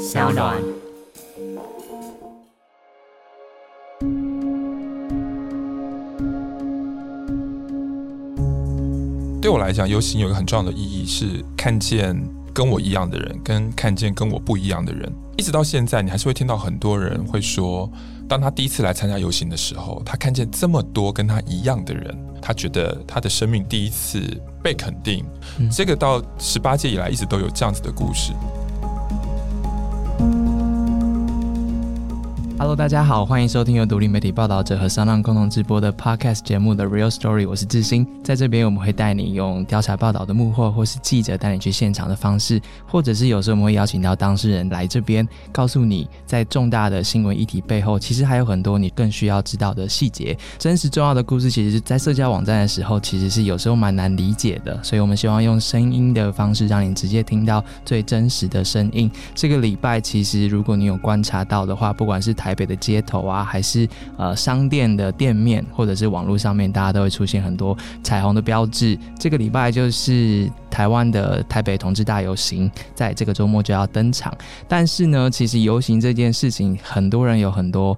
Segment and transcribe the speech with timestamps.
[0.00, 0.56] 小暖。
[9.42, 12.18] 对我来讲，游行有一个很重要的意义是看见
[12.54, 15.12] 跟我一样的人，跟看见跟我不一样的人。
[15.36, 17.90] 一直到现在，你还是会听到很多人会说，
[18.26, 24.18] 当他第一次来参加游行的时候，他看见这么多跟他一样的人，他觉得他的生命第一次
[24.62, 25.22] 被肯定。
[25.70, 28.32] 这个到十八届以来一直都有这样子的故事。
[32.60, 38.06] Hello，大家好，欢迎收听由独立媒体报道者和商浪共同直播的 Podcast 节目的 Real Story，我是志兴。
[38.22, 50.36] 在这边，我们会带你用调查报道的幕后，或是记者带你去现场的方式，或者是有时候我们会邀请到当事人来这边，告诉你在重大的新闻议题背后，其实还有很多你更需要知道的细节。
[50.58, 59.10] 真实重要的故事，其实是在社交网站的时候，其实是有时候蛮难理解的，所以我们希望用声音的方式，让你直接听到最真实的声音。
[59.34, 68.98] 这个礼拜，其实如果你有观察到的话，不管是台台北的街头啊，还是呃商店的店面，或者是网络上面，大家都会出现很多彩虹的标志。
[69.16, 74.36] 这个礼拜就是台湾的台北同志大游行，在这个周末就要登场。
[74.66, 77.96] 但是呢，其实游行这件事情，很多人有很多。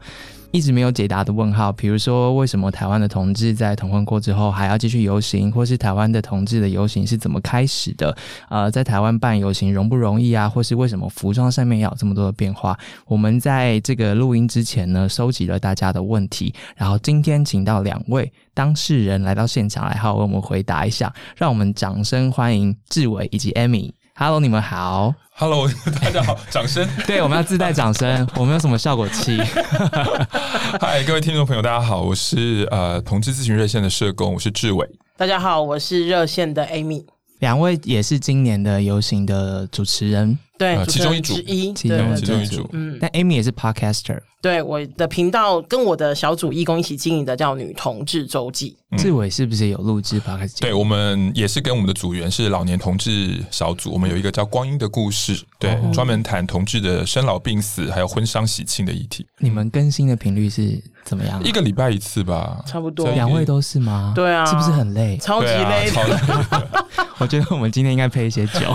[0.53, 8.15] 一直没有解答的问号，比如说为什么台湾的同志在同婚过之后还要继续游行，或是台湾的同志的游行是怎么开始的？
[8.51, 10.47] 呃，在台湾办游行容不容易啊？
[10.47, 12.79] 或是为什么服装上面要有这么多的变化？
[13.07, 23.93] 我们在这个录音之前呢，收集了大家的问题，然后今天请到两位当事人来到现场来，好为我们回答一下，让我们掌声欢迎志伟以及 Amy。
[24.15, 25.15] Hello，你们好。
[25.43, 25.69] Hello，
[26.01, 26.89] 大家好， 掌声！
[27.05, 29.37] 对，我们要自带掌声， 我们有什么效果器？
[30.81, 34.89] 嗨，各位听众朋友，大家好，我是呃同志咨询热线的社工，我是志伟。
[35.17, 37.05] 大家好，我是热线的 Amy，
[37.41, 44.21] 两位也是今年的游行的主持人，对，其中一组之一，其中一组嗯，但 Amy 也是 Podcaster。
[44.41, 50.61] 对，我的频道跟我的小组义工一起经营的叫女同志周记，嗯志伟是不是有录制 Podcast？
[50.61, 61.43] 对，我们也是跟我们的组员是老年同志小组，我们有一个叫“光阴的故事”，对，专门谈同志的生老病死，还有婚丧喜庆的议题，你们更新的频率是怎么样啊？
[61.45, 64.13] 一个礼拜一次吧，差不多两位都是吗？
[64.15, 65.17] 对啊是不是很累？
[65.19, 65.91] 超级累的。
[65.93, 66.17] 超累
[67.19, 68.73] 我觉得我们今天应该配一些酒。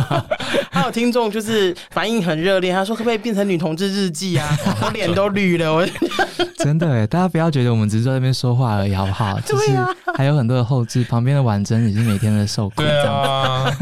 [0.72, 4.48] 还有听众就是反应很热烈，他说可不可以变成女同志日记啊？
[4.82, 5.86] 我脸都绿了，我
[6.58, 9.38] 真的哎，大家不要觉得我们只是在那边说话而已，好不好？
[9.40, 9.70] 就是
[10.16, 12.76] 还有很多的后置，旁边的婉珍也是每天的受苦。
[12.82, 13.76] 对这样啊，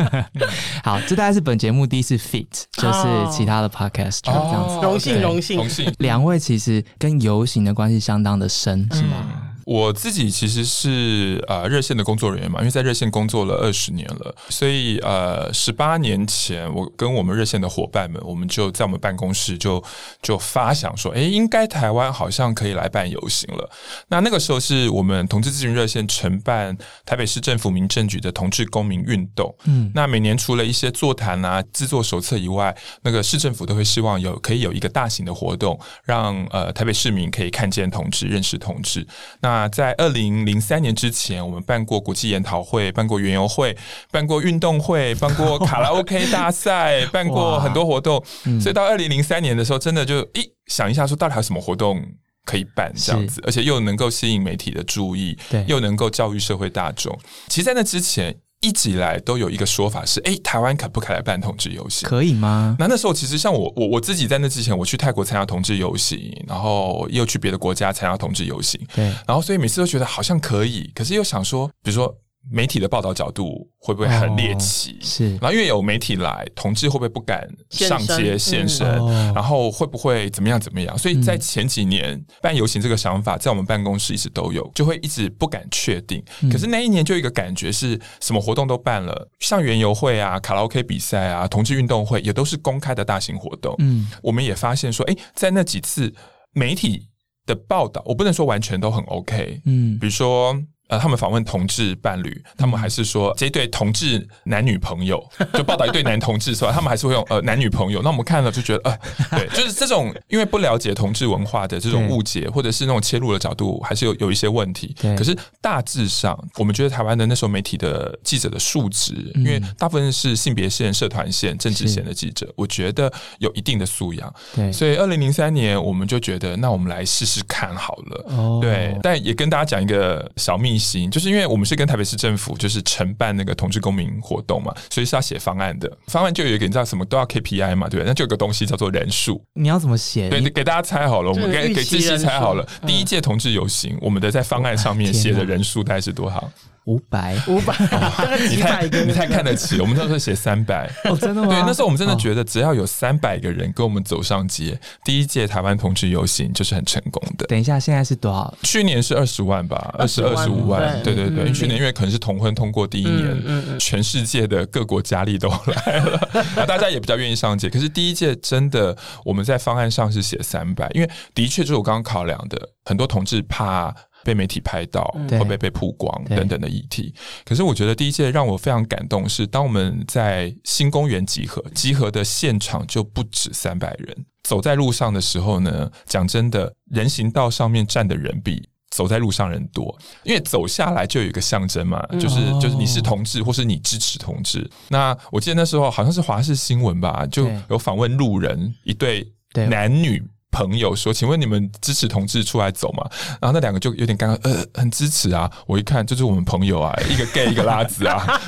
[0.85, 4.87] 好，这大概是本节目第一次 fit，就是其他的 podcast 这样子。
[4.87, 5.93] 荣幸对荣幸荣幸。
[5.99, 9.52] 两位其实跟游行的关系相当的深，是吗？
[9.65, 19.83] 我自己其实是呃热线的工作人员嘛，因为在热线工作了二十年了，所以呃十八年前，我跟我们热线的伙伴们，我们就在我们办公室就
[20.21, 23.71] 就发想说，哎，应该台湾好像可以来办游行了。
[24.09, 29.55] 那那个时候是我们同志咨询热线承办台北市政府民政局的同志公民运动。
[29.65, 39.07] 嗯，那每年除了一些座谈啊、制作手册以外，那个市政府都会希望有可以有一个大型的活动，让呃台北市民可以看见同志、认识同志。
[39.41, 43.77] 那在二零零三年之前，我们办过国际研讨会，办过园游会，
[44.11, 48.23] 办过运动会，办过卡拉 OK 大赛，办过很多活动。
[48.61, 52.03] 所以到二零零三年的时候，真的就一想一下，说到底还有什么活动？
[52.45, 57.17] 可以办这样子，而且又能够吸引媒体的注意，对又能够教育社会大众。
[57.47, 62.09] 其实，在那之前，一直以来都有一个说法是：哎，台湾可不可以来办同志游行？
[62.09, 62.75] 可以吗？
[62.79, 72.15] 那那时候其实像我我我自己在那之前，我去泰国参加同志游行，然后又去别的国家参加同志游行，对，然后所以每次都觉得好像可以，可是又想说，比如说
[72.51, 74.99] 媒体的报道角度会不会很猎奇？
[75.01, 78.87] 是然后因为有媒体来，同志会不会不敢上街现现身
[79.33, 80.97] 然后会不会怎么样怎么样？
[80.99, 86.23] 所以在前几年办游行这个想法，在我们办公室一直都有，就会一直不敢确定。
[86.43, 93.75] 嗯可是那一年就有一个感觉是什么活动都办了，像园游会啊、卡拉 OK 比赛啊、同志运动会，也都是公开的大型活动。
[93.79, 96.13] 嗯，我们也发现说，哎，在那几次
[96.53, 97.09] 媒体
[97.47, 100.61] 的报道，我不能说完全都很 OK，嗯比如说。
[100.93, 108.03] 呃，他们访问同志伴侣，他们还是说这一对同志男女朋友，就报道一对男同志出来，他们还是会用呃男女朋友。
[108.03, 115.17] 那我们看了就觉得，呃，对，就是这种因为不了解同志文化的这种误解，或者是那种切入的角度，还是有有一些问题对。
[115.17, 124.31] 可是大致上，我们觉得台湾的那时候媒体的记者的素质，嗯因为大部分是性别线、社团线、政治线的记者，我觉得有一定的素养。
[124.55, 128.25] 对，所以二零零三年，我们就觉得，那我们来试试看好了。
[128.37, 135.91] 哦对，但也跟大家讲一个小秘心，就是因为我们是跟台北市政府就是承办那个同志公民活动嘛，所以是要写方案的。
[136.09, 138.09] 方案就有一个你知道什么都要 KPI 嘛，对不对？
[138.09, 139.43] 那就有个东西叫做人数。
[139.55, 140.29] 你要怎么写？
[140.29, 142.67] 对，给大家猜好了，我们给给自己猜好了。
[142.87, 146.51] 第一届同志游行，我们的在方案上面写的人数大概是多少？
[146.87, 147.75] 五百，五百，
[148.51, 149.81] 你太你太看得起。
[149.81, 151.49] 我们那时候写三百， 哦，真的吗？
[151.49, 157.47] 对，那时候我们真的觉得，只要有三百个人跟我们走上街，第一届台湾同志游行就是很成功的。
[157.47, 158.53] 等一下，现在是多少？
[158.65, 161.01] 去年是二十万吧，二十二十五万。
[161.05, 166.19] 对对对，去年因为可能是同婚通过第一年，全世界的各国佳丽都来了，
[166.67, 167.71] 大家也比较愿意上街。
[167.71, 173.95] 可是第一届真的，我们在方案上是写三百，因为的确就是我刚刚考量的，很多同志怕。
[174.25, 177.15] 被媒体拍到，会不会被曝光等等的议题？
[177.45, 184.27] 可是我觉得第一届让我非常感动是，当我们在新公园集合，集合的现场就不止三百人。
[184.43, 194.69] 走在路上的时候呢，讲真的，人行道上面站的人比走在路上人多，因为走下来就有一个象征嘛，就是就是你是同志，或是你支持同志。
[194.89, 200.23] 那我记得那时候好像是华视新闻吧，就有访问路人一对男女。
[200.53, 203.05] 朋友说：“请问你们支持同志出来走吗？”
[203.41, 205.51] 然后那两个就有点尴尬，呃，很支持啊。
[205.67, 208.41] 我一看，就是我们朋友啊，一个 gay，一个拉子啊。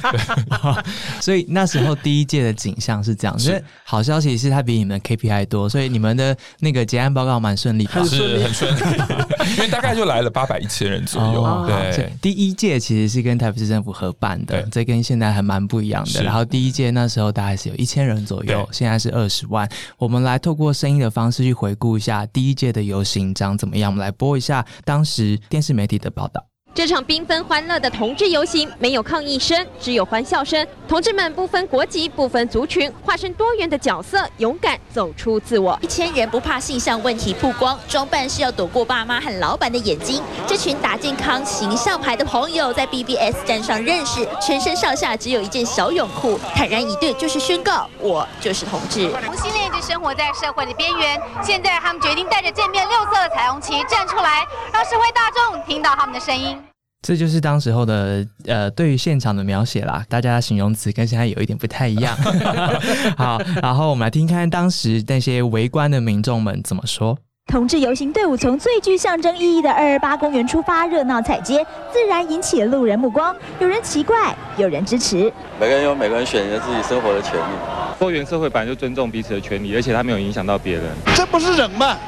[1.20, 3.36] 所以那时候第一届的景象是这样。
[3.38, 8.80] 是好消息是，他比你们 KPI 多，所以你们的那个结案报告蛮顺利，是很顺利。
[9.56, 11.64] 因为大概就来了八百一千人左右。
[11.66, 16.22] 对，第一届其实是跟台北市政府合办的，这跟现在还蛮不一样的。
[16.22, 19.66] 然后第一届那时候大概是有一千人左右，现在是二十万。
[19.96, 21.93] 我们来透过声音的方式去回顾。
[21.96, 23.90] 一下第一届的游行长怎么样？
[23.90, 26.44] 我们来播一下当时电视媒体的报道。
[26.74, 30.66] 这场缤纷欢乐的同志游行，没有抗议声，只有欢笑声。
[30.88, 35.78] 同志们不分国籍、不分族群，化身多元的角色，勇敢走出自我。
[35.80, 40.20] 一千人不怕性向问题曝光，装扮是要躲过爸妈和老板的眼睛。
[40.48, 49.08] 这群打健康形象牌的朋友，在 BBS 站上认识，全身上下只有一件小泳裤，坦然以对，就是宣告我就是同志。
[49.24, 56.63] 同性恋一直生活在社会的边缘，现在他们决定带着渐变六色的彩虹旗站出来，让社会大众听到他们的声音。
[57.06, 60.02] 这就是当时候的呃，对于现场的描写啦。
[60.08, 62.16] 大家形容词跟现在有一点不太一样。
[63.14, 67.18] 好，然后我们来听看当时那些围观的民众们怎么说。
[67.48, 71.62] 同志游行队伍从最具象征意义的二二八公园出发，热闹踩街，
[71.92, 73.36] 自然引起了路人目光。
[73.60, 75.30] 有人奇怪，有人支持。
[75.60, 77.54] 每个人有每个人选择自己生活的权利。
[77.98, 80.84] 多元社会本来就尊重彼此的权利，而且他没有影响到别人。
[81.14, 81.98] 这不是人吗？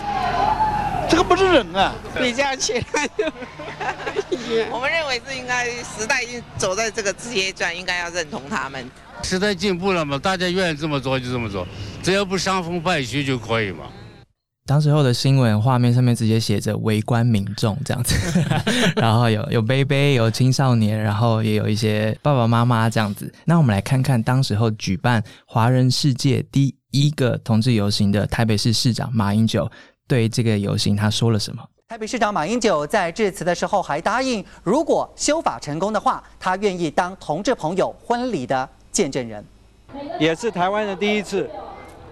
[1.09, 1.95] 这个不是人啊！
[2.19, 3.09] 比较起来，
[4.71, 8.89] 我们认为是应该时代已经走在这个阶段，应该要认同他们。
[9.23, 11.67] 时代进步了嘛，大家愿意这么做就这么做，
[12.03, 13.85] 只要不伤风败俗就可以嘛。
[14.67, 18.17] 当时候的新闻画面上面直接写着“围观民众”这样子，
[18.97, 23.33] 然后有有 baby，有青少年，然后也有一些爸爸妈妈这样子。
[23.45, 29.71] 那我们来看看当时候举办华人世界第一个同志游行的台北市市长马英九。
[30.09, 31.63] 对这个游行，他说了什么？
[31.89, 39.45] 台北市长马英九在致辞的时候还答应，如果修法成功的话，他愿意当同志朋友婚礼的见证人。
[40.19, 41.49] 也是台湾的第一次，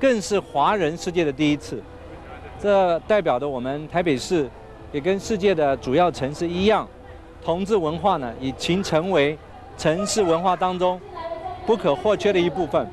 [0.00, 1.82] 更是华人世界的第一次。
[2.60, 4.48] 这代表着我们台北市
[4.92, 6.88] 也跟世界的主要城市一样，
[7.44, 9.36] 同志文化呢已经成为
[9.76, 11.00] 城市文化当中
[11.66, 12.88] 不可或缺的一部分。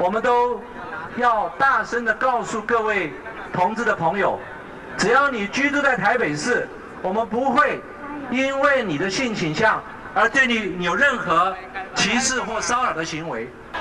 [0.00, 0.60] 我们都
[1.16, 3.12] 要大声的告诉各位。
[3.58, 4.38] 同志的朋友，
[4.96, 6.68] 只要你居住在台北市，
[7.02, 7.82] 我们不会
[8.30, 9.82] 因为你的性倾向
[10.14, 11.56] 而对你有任何
[11.96, 13.50] 歧视或骚扰的行为。
[13.72, 13.80] 市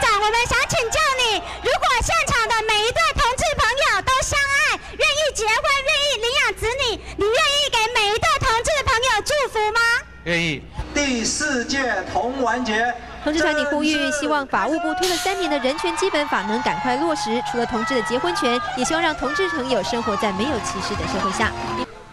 [0.00, 9.80] 长，我们想请教你，如果现场的每一对同志朋友都相爱，愿意结婚，愿意领养子女，你愿意给每一对同志的朋友祝福吗？
[10.26, 10.60] 愿意。
[10.92, 12.92] 第四届同完结。
[13.22, 17.42] 同志团体呼吁，希望法务部推了三年的人权基本法能赶快落实。
[17.50, 21.52] 除了同志的结婚权，也希望让同志朋友生活在没有歧视的社会下。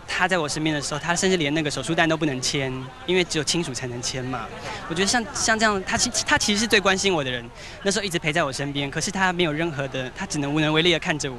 [0.08, 2.72] 他在我身边的时候，他甚至连那个手术单都不能签，
[3.08, 4.46] 因为只有亲属才能签嘛。
[4.88, 7.48] 我觉得像像这样，他其他其实是最关心我的人，
[7.82, 8.90] 那时候一直陪在我身边。
[8.92, 11.38] 可是他没有任何的，他只能无能为力的看着我。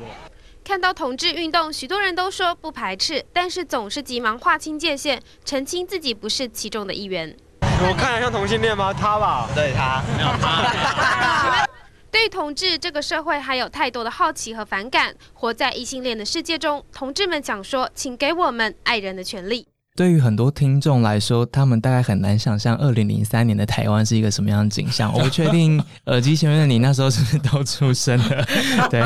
[0.64, 7.37] 看到同志运动，许多人都说不排斥，但是总是急忙划清界限，澄清自己不是其中的一员。
[7.61, 8.90] 我看着像同性恋吗？
[8.90, 11.66] 他吧，对他，没有他。
[12.11, 19.66] 对同志这个社会还有太多的好奇和反感，活在异性恋的世界中，同志们想说，请给我们爱人的权利。
[19.96, 25.10] 对于很多听众来说，他们大概很难想象二零零三年的台湾是一个什么样的景象。
[25.14, 28.44] 我不确定耳机前面的你那时候是不是都出生了？
[28.90, 29.00] 对，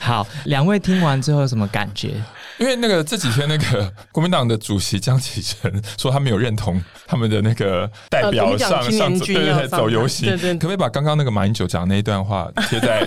[0.00, 2.14] 好，两位听完之后有什么感觉？
[2.58, 13.06] 因为那个这几天那个 国民党的主席江启臣说他没有认同他们的那个代表上上对对走游行，可不可以把刚刚那个马英九讲那一段话贴在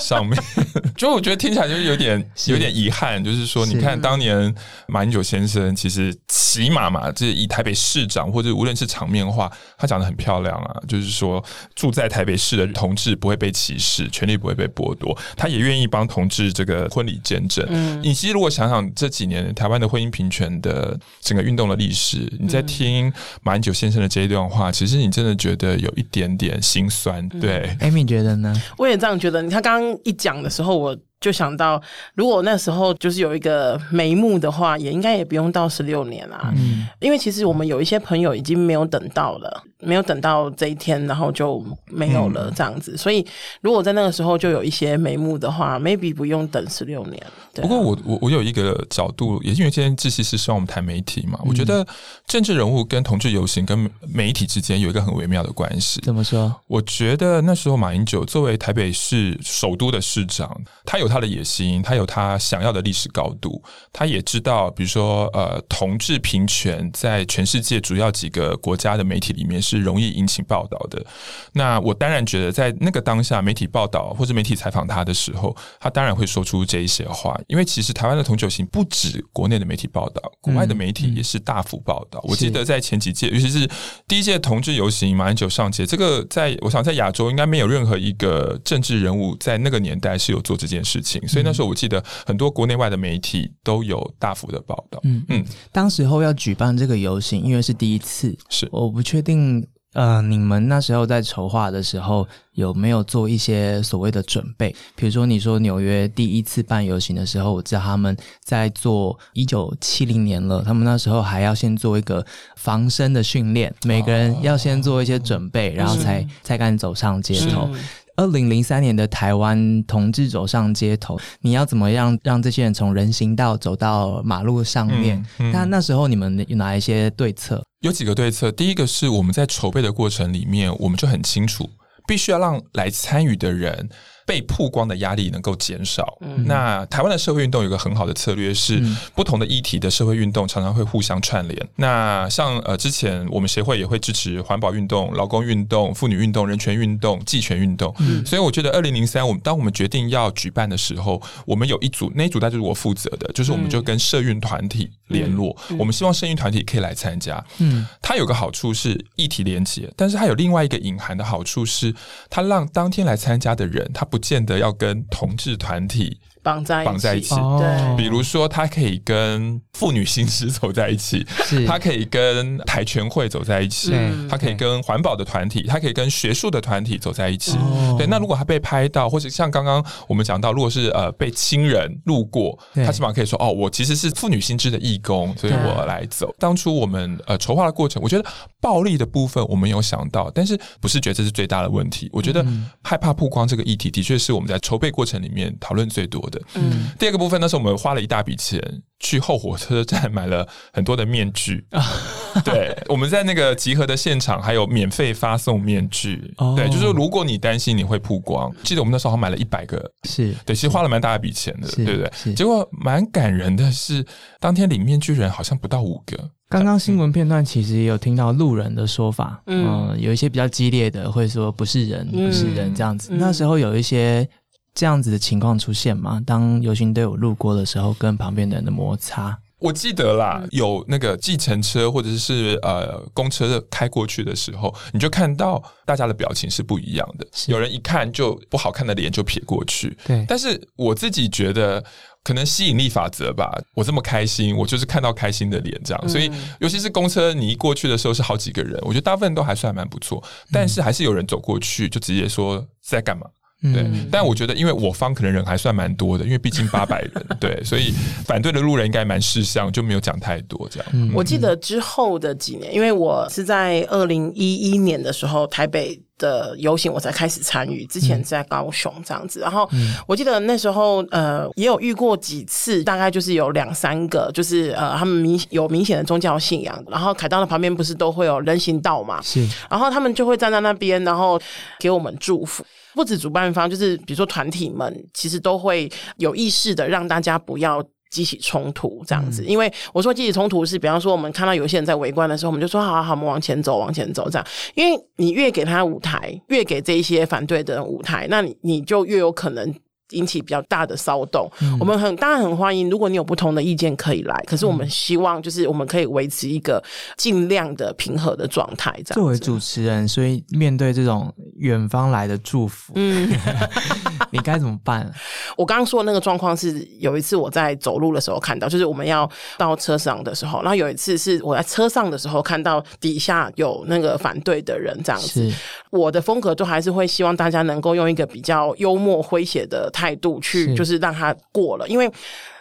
[0.00, 0.38] 上面？
[0.96, 4.54] 就我觉得听起来就是有点有点遗憾，就是说你看当年
[4.86, 11.42] 马英九先生其实起码嘛，这以台北市长或者无论是场面话，他讲的很漂亮啊，就是说
[11.74, 17.66] 住在台北市的同志不会被歧视，权利不会被剥夺，他也愿意帮同志这个婚礼见证。
[18.02, 27.28] 你其实如果想想这几年台湾的婚姻平权的整个运动的历史，你在听马英九先生的这一段话，其实你真的觉得有一点点心酸。
[27.28, 28.54] 对， Amy 觉得呢？
[28.78, 29.42] 我也这样觉得。
[29.42, 30.96] 你看刚刚一讲的时候，我。
[31.20, 31.78] 就想到，
[32.14, 36.50] 如果那时候就是有一个眉目的话，也应该也不用到十六年啊。
[36.56, 42.96] 嗯，因为其实我们有一些朋友已经没有等到了，没有等到这一天，然后就没有了这样子。
[42.96, 43.24] 所以，
[43.60, 47.22] 如果在那个时候就有一些眉目的话，maybe 不用等十六年。
[47.54, 51.38] 不过，我我我有一个角度，也是因为今天志熙是希望我们谈媒体嘛。
[51.44, 51.86] 我觉得
[52.26, 56.00] 政治人物跟同志游行跟媒体之间有一个很微妙的关系。
[56.00, 56.54] 怎么说？
[56.66, 61.10] 我觉得那时候马英九作为台北市首都的市长，他有。
[61.10, 63.60] 他的野心，他有他想要的历史高度，
[63.92, 71.04] 他也知道，比如说，呃，同志平权在全世界主要几个国家的媒体里面是容易引起报道的。
[71.52, 82.20] 那我当然觉得，在那个当下，媒体报道或者媒体采访他的时候，他当然会说出这一些话，因为其实台湾的同酒行不止国内的媒体报道，国外的媒体也是大幅报道。
[82.24, 83.68] 我记得在前几届，尤其是
[84.06, 91.26] 第一届同志游行，马英九上街，这个在我想在亚洲应该没有任何一个政治人物在那个年代是有做这件事情。
[91.28, 95.00] 所以那时候我记得很多国内外的媒体都有大幅的报道。
[95.04, 99.59] 嗯嗯，当时候要举办这个游行，因为是第一次，是我不确定。
[99.94, 104.74] 呃，你们那时候在筹划的时候有没有做一些所谓的准备？
[104.94, 112.24] 比如说，你说纽约第一次办游行的时候，我知道他们在做一九七零年了，他们那时候还要先做一个
[112.56, 117.68] 防身的训练，每个人要先做一些准备，然后才才敢走上街头。
[118.16, 125.24] 二零零三年的台湾同志走上街头，你要怎么样让这些人从人行道走到马路上面？
[125.52, 127.64] 那那时候你们有哪一些对策？
[127.80, 128.52] 有几个对策。
[128.52, 131.70] 第一个是我们在筹备的过程里面，我们就很清楚，
[132.06, 133.88] 必须要让来参与的人。
[134.26, 136.18] 被曝光的压力能够减少。
[136.44, 138.82] 那台湾的社会运动有个很好的策略是，
[139.14, 141.68] 不同的议题的社会运动常常会互相串联。
[141.76, 147.94] 那像呃之前我们协会也会支持环保运动、劳工运动、妇女运动、人权运动、技权运动。
[148.24, 157.42] 所以我觉得二零零三我们当我们决定要举办的时候，我们有一组那一组，那就是我负责的，就是我们就跟社运团体联络，我们希望社运团体可以来参加。
[157.58, 161.94] 嗯，它有个好处是议题连结，但是它有另外一个隐含的好处是，
[162.28, 164.20] 它让当天来参加的人他不。
[164.20, 166.20] 见得要跟同志团体。
[166.42, 171.26] 绑在绑在一起，对，比如说他可以跟妇女新知走在一起，
[171.66, 173.92] 他可以跟台全会走在一起，
[174.28, 177.58] 他可以跟环保的团体，他可以跟学术的团体走在一起。
[177.98, 186.34] 对，那如果他被拍到，或者像刚刚我们讲到，如果是呃被亲人路过，他起码可以说哦，我其实是妇女新知的义工，所以我来走。
[186.38, 188.24] 当初我们呃筹划的过程，我觉得
[188.62, 192.08] 暴力的部分我们有想到，但是不是觉得这是最大的问题？
[192.14, 192.42] 我觉得
[192.82, 196.29] 害怕曝光这个议题，的确是我们在筹备过程里面讨论最多。
[196.54, 198.60] 嗯，第二个部分，那时候我们花了一大笔钱
[198.98, 201.82] 去后火车站买了很多的面具啊。
[202.44, 206.32] 对，我们在那个集合的现场还有免费发送面具。
[206.54, 209.90] 对，就是如果你担心你会曝光，记得我们那时候还买了一百个。
[210.04, 212.34] 是对，其实花了蛮大一笔钱的，对不对？
[212.34, 214.04] 结果蛮感人的是，
[214.38, 216.30] 当天领面具人好像不到五个。
[216.48, 223.10] 刚刚新闻片段其实也有听到路人的说法，嗯，有一些比较激烈的会说不是人，不是人这样子。
[223.12, 224.28] 那时候有一些。
[224.74, 226.20] 这样子的情况出现吗？
[226.26, 237.26] 当游行队伍路过的时候，跟旁边的人的摩擦，我记得啦，有那个计程车或者是呃公车开过去的时候，你就看到大家的表情是不一样的。
[237.48, 240.24] 有人一看就不好看的脸就撇过去，对。
[240.26, 241.84] 但是我自己觉得，
[242.24, 243.52] 可能吸引力法则吧。
[243.74, 246.08] 我这么开心，我就是看到开心的脸这样。
[246.08, 250.22] 所以，尤其是公车，你一过去的时候是好几个人，我觉得大部分都还算蛮不错。
[250.50, 253.26] 但是还是有人走过去就直接说在干嘛。
[253.62, 257.92] 对，但我觉得，因为我方可能人还算蛮多的，因为毕竟八百人， 对，所以
[258.24, 261.12] 反对的路人应该蛮识相，就没有讲太多这样。
[261.14, 269.40] 我记得之后的几年，因为我是在二零一一年的时候，台北的游行我才开始参与，之前在高雄这样子。
[269.40, 269.68] 然后
[270.06, 281.38] 我记得那时候，呃，也有遇过几次，大概就是有两三个，就是呃，他们明有明显的宗教信仰，然后凯道的旁边不是都会有人行道嘛，是，然后他们就会站在那边，然后
[281.78, 282.64] 给我们祝福。
[282.94, 289.44] 不止主办方，就是比如说团体们，其实都会有意识的让大家不要激起冲突这样子。
[289.44, 294.46] 因为我说激起冲突是，比方说我们看到有些人在围观的时候，我们就说好好好，我们往前走，往前走这样。
[294.74, 299.74] 因为你越给他舞台，越给这一些反对的人舞台，那你你就越有可能。
[300.10, 306.82] 引起比较大的骚动，我们很当然很欢迎，如果你有不同的意见可以来，可是我们希望就是我们可以维持一个
[307.16, 308.90] 尽量的平和的状态。
[309.04, 313.30] 这样作为主持人，所以面对这种远方来的祝福，嗯，
[314.30, 315.10] 你该怎么办？
[315.56, 325.52] 我刚刚说的那个状况是有一次我在走路的时候看到，就是我们要到车上的时候，然后有一次是我在车上的时候看到底下有那个反对的人这样子，
[325.90, 329.90] 我的风格就还是会希望大家能够用一个比较幽默诙谐的。
[329.92, 332.10] 态度去就是让他过了，因为。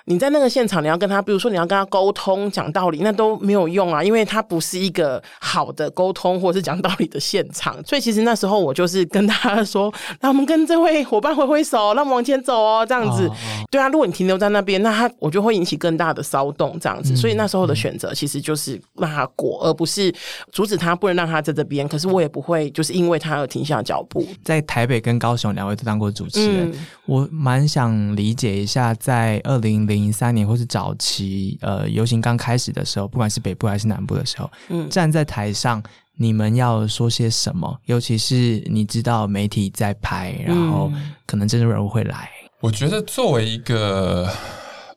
[0.10, 7.76] 你在那个现场，你要跟他，比如说你要跟他沟通、讲道理，那都没有用啊，因为他不是一个好的沟通或者是讲道理的现场。
[7.86, 13.30] 所以其实那时候我就是跟他说：“那我们跟这位伙伴挥挥手，让我们往前走哦。”这样子，
[13.70, 13.88] 对啊。
[13.90, 16.76] 如果你停留在那边，那他我就会引起更大的骚动。
[16.82, 20.12] 这样子，所以那时候的选择其实就是让他过，而不是
[20.52, 21.88] 阻止他，不能让他在这边。
[21.88, 24.26] 可是我也不会就是因为他而停下脚步。
[24.44, 26.74] 在台北跟高雄两位都当过主持人，
[27.06, 29.99] 我蛮想理解一下，在二零零。
[30.02, 35.82] 零三年或是早期，呃，游行刚开始的时候，不管是北部还是南部的时候，嗯，站在台上，
[36.18, 37.80] 你们要说些什么？
[37.86, 40.92] 尤其是你知道媒体在拍，然后
[41.26, 42.30] 可能政治人物会来。
[42.62, 44.30] 我觉得作为一个。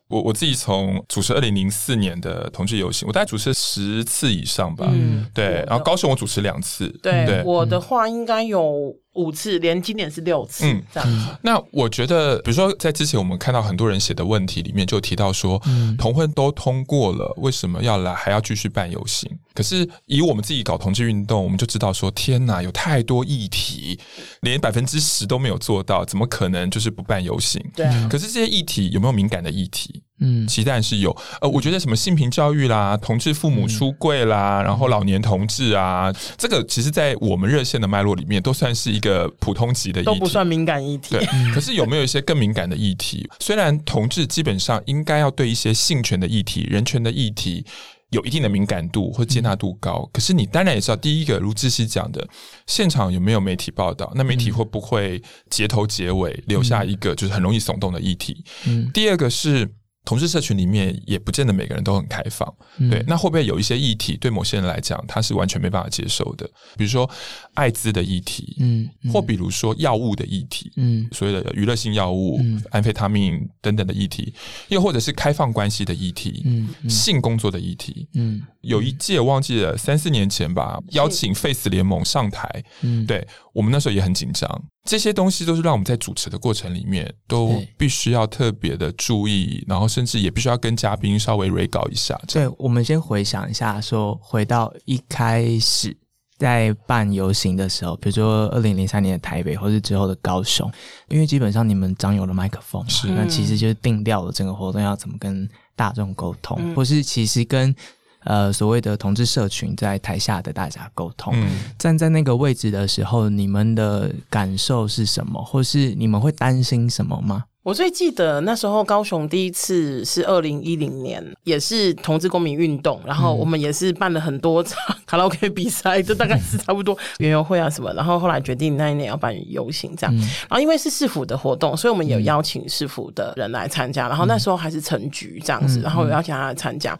[0.09, 4.85] 我我自己从主持二零零四年的同志游行，我大概主持十次以上吧。
[4.91, 5.65] 嗯，对。
[5.67, 6.87] 然后高雄我主持两次。
[7.01, 10.65] 对，我的话应该有五次，连今年是六次。
[10.65, 11.37] 嗯，这样子。
[11.41, 15.61] 那我觉得，比如说在之前我们看到很多人写的问题里面，就提到说，
[15.97, 19.29] 同婚都通过了，为什么要来还要继续办游行？
[19.53, 23.99] 可是以我们自己搞同志运动，我们就知道说，天哪，有太多议题，
[24.41, 27.63] 连百分之十都没有做到，怎么可能就是不办游行？
[27.75, 27.85] 对。
[28.09, 30.01] 可是这些议题有没有敏感的议题？
[30.23, 31.15] 嗯，期待是有。
[31.41, 41.17] 呃，我觉得什么性平教育啦，同志父母出柜啦，然后老年同志啊，这个其实，在我们热线的脉络里面，都算是一个普通级的议题，都不算敏感议题。
[41.17, 43.29] 对，可是有没有一些更敏感的议题？
[43.39, 47.65] 虽然同志基本上应该要对一些性权的议题、人权的议题
[48.11, 52.25] 有一定的敏感度或接纳度高，可是你当然也知道，第一个，如志熙讲的，
[52.65, 54.09] 现场有没有媒体报道？
[54.15, 58.43] 那媒体会不会结头结尾留下一个就是很容易耸动的议题？
[58.65, 59.69] 嗯，第二个是。
[60.05, 62.53] 同事社群里面也不见得每个人都很开放，
[62.89, 66.45] 对，那会不会有一些议题对某些人来讲他是完全没办法接受的？
[66.77, 67.09] 比如说
[67.53, 72.39] 艾滋的议题，嗯，或比如说药物的议题，嗯，所谓的娱乐性药物、
[72.69, 74.33] 安非他命等等的议题，
[74.67, 84.49] 又或者是开放关系的议题，嗯，性工作的议题，嗯，有一届忘记了三四年前吧，邀请 Face 联盟上台，嗯，对我们那时候也很紧张。
[84.85, 92.19] 这些东西都是让我们在主持的过程里面都必须要特别的注意，然后甚至也必须要跟嘉宾稍微 re 稿一下。
[92.27, 95.95] 对，我们先回想一下，说回到一开始
[96.37, 100.69] 在办游行的时候，比如说二零零三年的台北，或是之后的高雄，
[101.09, 107.75] 因为基本上你们掌有了麦克风，是那其实就是定掉了整个活动要怎么跟大众沟通，或是其实跟。
[108.25, 111.33] 呃，所谓的同志社群在台下的大家沟通，
[111.77, 117.45] 站在那个位置的时候，你们的感受是什么，或是你们会担心什么吗？
[117.63, 130.13] 我最记得那时候高雄第一次是二零一零年，也是同志公民运动，然后我们也是办了很多场 卡拉 OK 比赛，就大概是差不多 园游会啊什么，然后后来决定那一年要办游行这样，
[130.49, 136.99] 然后因为是市府的活动，所以我们有邀请市府的人来参加，然后那时候还是陈局这样子，然后有邀请他来参加。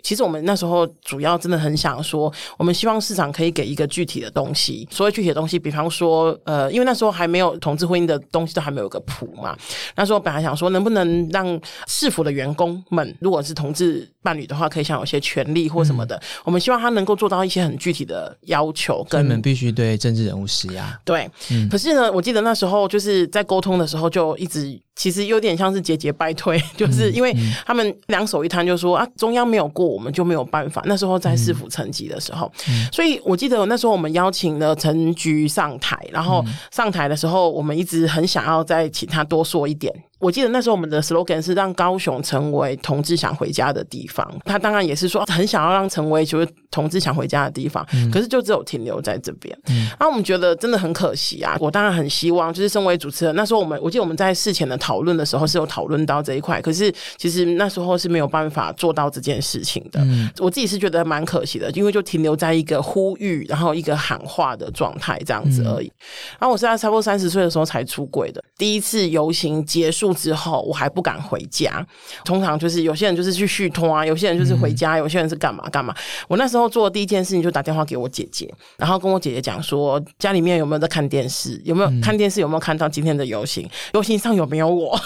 [0.00, 9.56] 其实我们那时候主要真的很想说，我们希望市长可以给一个具体的东西，所谓具体的东西，比方说呃，因为那时候还没有同志婚姻的东西，都还没有个谱嘛，
[9.96, 10.03] 那。
[10.04, 16.20] 他说本来想说，能不能让市府的员工们，如果是同志伴侣的话，可以享有一些权利或什么的。
[16.42, 20.98] 我们希望他能够做到一些很具体的要求，跟们必须对政治人物施压。
[21.04, 21.30] 对，
[21.70, 24.80] 可是呢，我记得那时候就是在沟通的时候，就一直。
[24.96, 27.34] 其实有点像是节节败退， 就是因为
[27.66, 30.80] 他们两手一摊，就说啊，中央没有过，我们就没有办法。
[30.86, 32.48] 那时候在市府层级的时候，
[32.92, 39.92] 所以我记得那时候我们邀请了陈局上台，然后上台的时候，我们一直很想要再请他多说一点。
[40.24, 44.26] 我记得那时候我们的 slogan 是让高雄成为同志想回家的地方。
[44.46, 49.54] 他当然也是说很想要让成为就是同志想回家的地方，可是就只有停留在这边。
[49.68, 51.56] 嗯然后我们觉得真的很可惜啊！
[51.60, 60.00] 我当然很希望，就是身为主持人，那时候我们我记得我们在事前的讨论的时候是有讨论到这一块，可是其实那时候是没有办法做到这件事情的。
[60.00, 65.92] 嗯我自己是觉得蛮可惜的，因为就停留在一个呼吁，然后一个喊话的状态这样子而已。
[66.38, 71.84] 然后我是在差不多三十岁的时候才出轨的，第一次游行结束之后，我还不敢回家。
[72.24, 75.94] 通常就是有些人就是去续托啊，有些人就是回家，有些人是干嘛干嘛。
[76.28, 84.98] 我那时候做的第一件事情就打电话给我姐姐，然后跟我姐姐讲说，家里面有没有在看电视，有没有看电视，有没有看到今天的游行，游行上有没有我。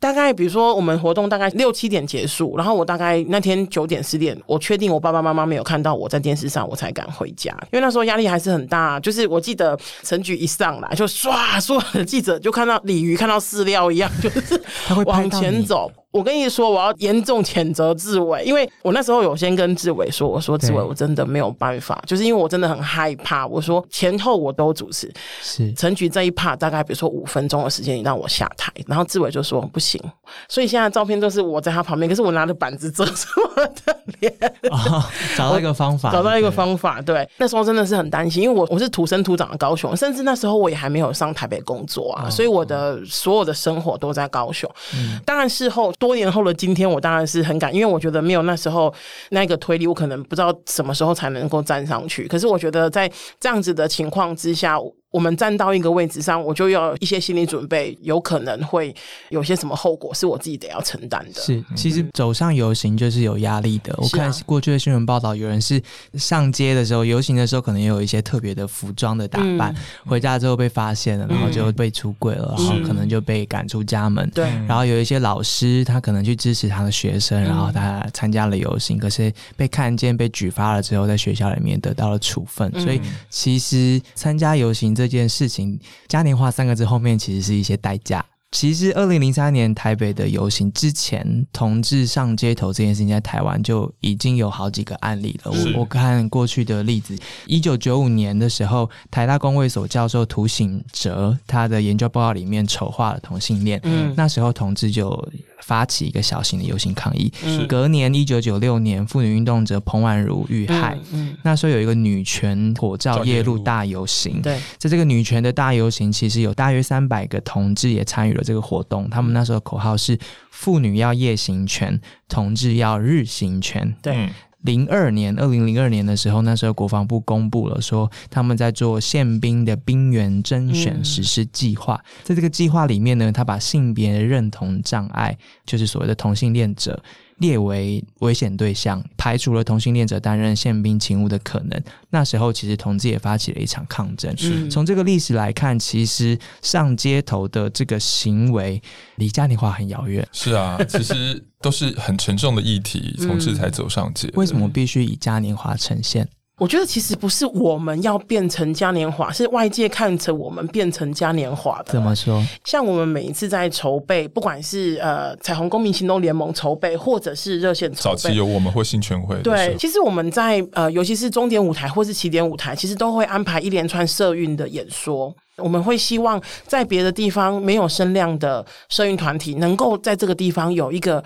[0.00, 7.50] 大概比如说我们活动大概六七点结束，然后我大概那天九点十点，我确定我爸爸妈妈没有看到我在电视上，我才敢回家。
[7.72, 14.60] 因为那时候压力还是很大，就是我记得陈局一上来就唰，所有的记者就看到鲤鱼看到饲料一样，就是
[15.04, 15.90] 往前走。
[16.10, 23.46] 我跟你说，我要严重谴责志伟，因为我那时候有先跟志伟说，我说志伟，我真的没有办法，就是因为我真的很害怕。
[23.46, 30.00] 我说前后我都主持，是陈菊这一 part 大概比如说五分钟的时间，你让我下台，然后志伟就说不行，
[30.48, 34.34] 所以现在照片都是我在他旁边，可是我拿着板子遮住我的脸，
[34.70, 35.04] 哦，
[35.36, 37.02] 找到一个方法，找到一个方法。
[37.02, 44.70] 对，那时候真的是很担心，因为我我是土生土长的高雄，甚至那时候我也还没有上台北工作啊，所以我的所有的生活都在高雄。
[44.94, 48.92] 嗯当然事后多年后的今天，我当然是很感，因为我觉得没有那时候
[49.30, 52.26] 那个推理，我可能不知道什么时候才能够站上去。
[52.26, 54.78] 可是我觉得在这样子的情况之下。
[55.10, 58.94] 我们站到一个位置上，我就要一些心理准备，有可能会
[59.30, 61.40] 有些什么后果是我自己得要承担的。
[61.40, 63.94] 是，其实走上游行就是有压力的。
[63.96, 65.82] 我看过去的新闻报道，有人是
[66.14, 74.28] 上街的时候，游行的时候可能也有一些特别的服装的打扮，回家之后被发现了，然后就被出柜了，然后可能就被赶出家门。
[74.34, 82.70] 对，然后有一些老师，他可能去支持他的学生，然后他参加了游行，可是被看见被举发了之后，在学校里面得到了处分。
[82.78, 88.24] 所以其实参加游行这件事情，嘉年华三个字后面其实是一些代价。
[88.50, 95.52] 其实，二零零三年台北的游行之前，同志上街头这件事情，在台湾就已经有好几个案例了。
[95.52, 105.30] 我我看过去的例子，一九九五年的时候，台大公卫所教授涂醒哲他的研究报告里面丑化了同性恋，嗯，那时候同志就
[105.62, 107.30] 发起一个小型的游行抗议。
[107.68, 114.40] 隔年一九九六年，妇女运动者彭婉如遇害，嗯，那时候有一个女权火照夜路大游行。
[114.40, 119.10] 对，在这个女权的大游行，其实有大约三百个同志也参与了这个活动。
[119.10, 120.18] 他们那时候口号是
[120.50, 123.94] “妇女要夜行权，同志要日行权”。
[124.00, 124.30] 对。
[124.62, 132.02] 零二年，二零零二年的时候，那时候国防部公布了说他们在做宪兵的兵员甄选实施计划。
[132.24, 137.00] 在这个计划里面呢，他把性别认同障碍，就是所谓的同性恋者。
[137.38, 141.82] 列为危险对象，排除了同性恋者担任宪兵勤务的可能。
[142.10, 144.34] 那时候，其实同志也发起了一场抗争。
[144.70, 148.80] 从这个历史来看，其实上街头的这个行为
[149.16, 150.26] 离嘉年华很遥远。
[150.32, 154.30] 是啊，其实都是很沉重的议题，同志才走上街。
[154.34, 156.28] 为什么必须以嘉年华呈现？
[156.58, 161.92] 我觉得其实不是我们要变成嘉年华，是外界看成我们变成嘉年华的。
[161.92, 162.44] 怎么说？
[162.64, 169.40] 像我们每一次在筹备，不管是呃彩虹公民行动联盟筹备，或者是热线筹备，早期有我们或新全会。
[169.42, 175.34] 对，其实我们在呃，尤其是终点舞台或是起点舞台，其实都会安排一连串社运的演说。
[175.58, 181.22] 我们会希望在别的地方没有声量的社运团体，能够在这个地方有一个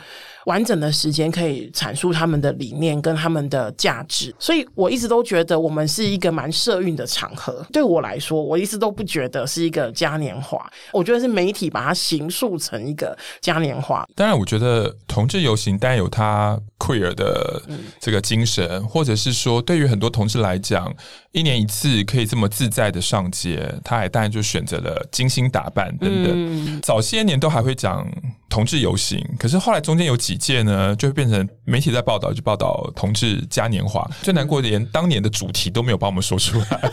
[0.46, 4.34] 完整的时间，可以阐述他们的理念跟他们的价值。
[4.38, 7.64] 所以我一直都觉得我们是一个蛮社运的场合。
[7.72, 14.06] 对我来说，我一直都不觉得是一个嘉年华，我觉得是媒体把它形塑成一个嘉年华。
[14.14, 17.62] 当然，我觉得同志游行当然有它 queer 的
[18.00, 20.92] 这个精神，或者是说，对于很多同志来讲，
[21.32, 26.80] 一年一次可以这么自在的上街，他还当然就选择了精心打扮等等。
[26.82, 28.06] 早些年都还会讲
[28.48, 34.08] 同志游行，可是后来中间有几届呢，就会变成媒体在报道，就报道同志嘉年华。
[34.22, 36.66] 最难过的，连当年的主题都没有帮我们说出来。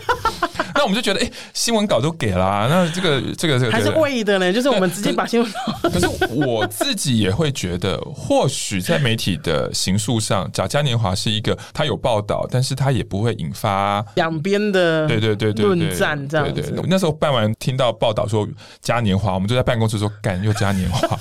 [0.72, 5.90] 那我们就觉得，哎，新闻稿都给了，那这个这个这个还是为的呢，就是我们直接把新闻稿。
[5.90, 16.82] 可是我自己也会觉得，或许在媒体的形塑上，假嘉年华是一个，他有报道，但是他也不会引发两边的对对对对论战这样子。
[16.88, 18.48] 那时候办完听到报道说
[18.80, 21.18] 嘉年华，我们就在办公室说，干又嘉年华。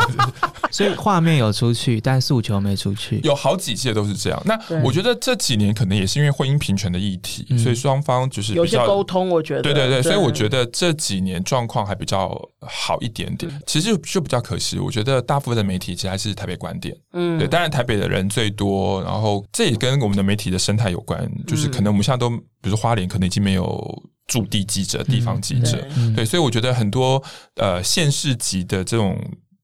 [0.71, 3.19] 所以画面有出去，但诉求没出去。
[3.23, 4.41] 有好几届都是这样。
[4.45, 12.29] 那我觉得这几年可能也是因为婚姻平权的议题，嗯所以双方就是有些比较沟通，我觉得对对对，所以我觉得得这几年状况还比较
[12.61, 13.61] 好一点嗯点。
[13.65, 16.95] 其实就就比较可惜，我觉得大部分的媒体其实还是台北观点。
[17.13, 27.21] 嗯对，当然台北的人最多，然后这也跟我们的媒体的生态有关，就是嗯可能我们现在都，比如说花莲可能已经没有驻地记者、地方记者，嗯对，所以我觉得很多
[27.55, 29.17] 呃县市级的这种。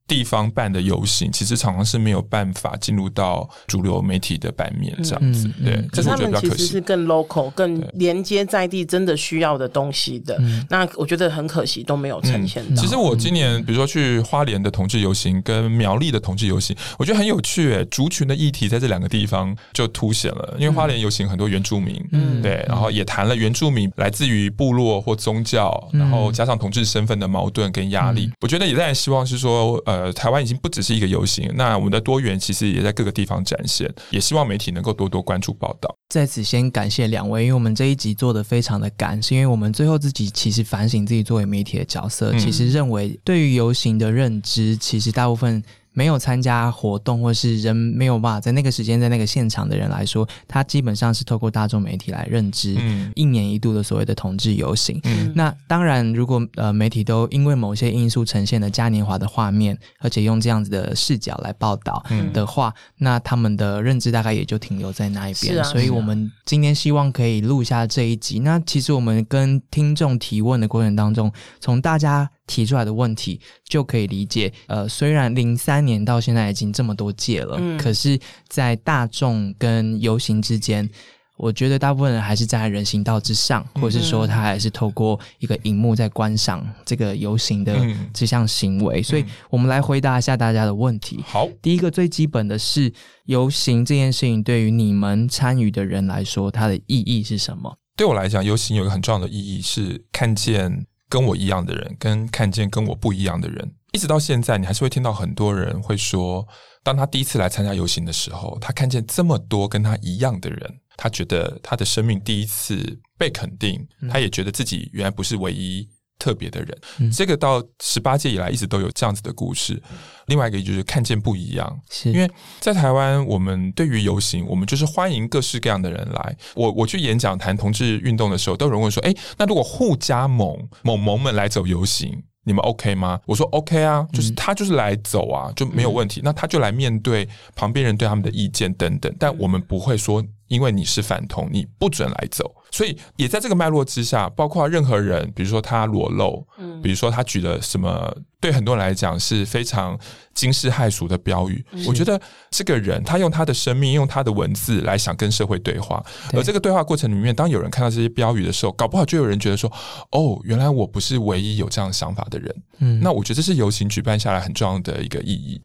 [0.08, 6.66] 地方办的游行，其实常常是没有办法进入到主流媒体的版面这样子，对，可是这是我他们其觉得比较可惜。
[6.66, 10.40] 实是更 local、更连接在地，真的需要的东西的。
[10.70, 12.82] 那我觉得很可惜都没有呈现到。
[12.82, 20.56] 其实我今年比如说去花莲的同志游行跟苗栗的同志游行，我觉得很有趣诶，族群的议题在这两个地方就凸显了。
[20.60, 28.30] 因为花莲游行很多原住民，嗯对，然后也谈了原住民来自于部落或宗教，然后加上同志身份的矛盾跟压力。
[28.42, 35.96] 我觉得也在希望是说，呃，台湾已经不只是一个游行，那我们的多元其实也在各个地方展现，也希望媒体能够多多关注报道。
[36.10, 45.64] 在此先感谢两位，因为我们这一集做的非常的赶，是因为我们最后自己其实反省自己作为媒体的角色，嗯其实认为对于游行的认知，其实大部分。
[45.96, 55.00] 没有参加活动，或是人没有办法在那个时间在那个现场的人来说，他基本上是透过大众媒体来认知嗯一年一度的所谓的同志游行。
[55.06, 65.64] 嗯那当然，如果呃媒体都因为某些因素呈现了嘉年华的画面，而且用这样子的视角来报道嗯的话，那他们的认知大概也就停留在那一边。
[65.64, 68.40] 所以我们今天希望可以录下这一集。
[68.40, 71.32] 那其实我们跟听众提问的过程当中，
[71.62, 80.90] 从大家提出来的问题就可以理解，呃，虽然零三年到现在已经这么多届了，嗯可是，在大众跟游行之间。
[81.38, 89.04] 我觉得大部分人还是站在人行道之上，或者是说他还是透过一个荧幕在观赏这个游行的嗯这项行为。
[89.04, 91.22] 所以，我们来回答一下大家的问题。
[91.28, 92.90] 好，第一个最基本的是
[93.26, 97.78] 游行这件事情对于你们参与的人来说，它的意义是什么？
[97.98, 103.74] 对我来讲，游行有一个很重要的意义是看见跟我一样的人，跟看见跟我不一样的人。
[103.94, 106.46] 一直到现在，你还是会听到很多人会说，
[106.84, 115.88] 当他第一次来参加游行的时候，他看见这么多跟他一样的人，他觉得他的生命第一次被肯定，他也觉得自己原来不是唯一。
[116.26, 119.80] 特别的人，嗯这个到十八届以来一直都有这样子的故事。
[120.26, 122.28] 另外一个就是看见不一样，因为
[122.60, 126.36] 在台湾，我们对于游行，我们就是欢迎各式各样的人来。
[126.56, 133.20] 我我去演讲谈同志运动的时候，都有人问说：“哎，那如果互加盟某盟们来走游行？”你们 OK 吗？
[133.26, 136.22] 我说 OK 啊，就是他就是来走啊，就没有问题。
[136.24, 142.54] 那他就来面对旁边人对他们的意见等等，但我们不会说因为你是反同，你不准来走。
[142.72, 146.82] 所以也在这个脉络之下，包括任何人，比如说他裸露，嗯。
[146.82, 149.98] 比如说他举了什么，对很多人来讲是非常
[150.34, 151.66] 惊世骇俗的标语。
[151.72, 152.20] 嗯我觉得
[152.50, 159.72] 这个人他用他的生命，用他的文字来想跟社会对话，而这个对话过程里面，当有人看到这些标语的时候，搞不好就有人觉得说
[160.12, 165.62] ：“哦，原来我不是唯一有这样想法的人。”嗯那我觉得这是游行举办下来很重要的一个意义。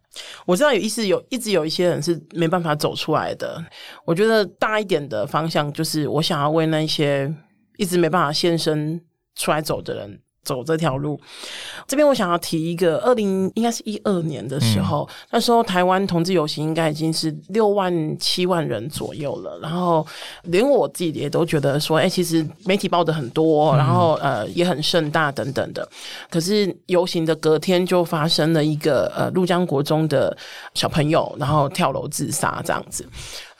[0.47, 3.63] 我知道有意思，有一直有一些人是没办法走出来的。
[4.05, 7.33] 我觉得大一点的方向就是，我想要为那些
[7.77, 9.01] 一直没办法现身
[9.35, 11.20] 出来走的人走这条路。
[11.87, 20.07] 这边我想要提一个，二零应该是一二年的时候，那时候台湾同志游行应该已经是六万七万人左右了，然后
[20.44, 25.87] 连我自己也都觉得说，哎、其实媒体报的很多，然后呃也很盛大等等的。
[26.31, 30.37] 可是游行的隔天就发生了一个呃陆江国中的
[30.74, 33.07] 小朋友，然后跳楼自杀这样子。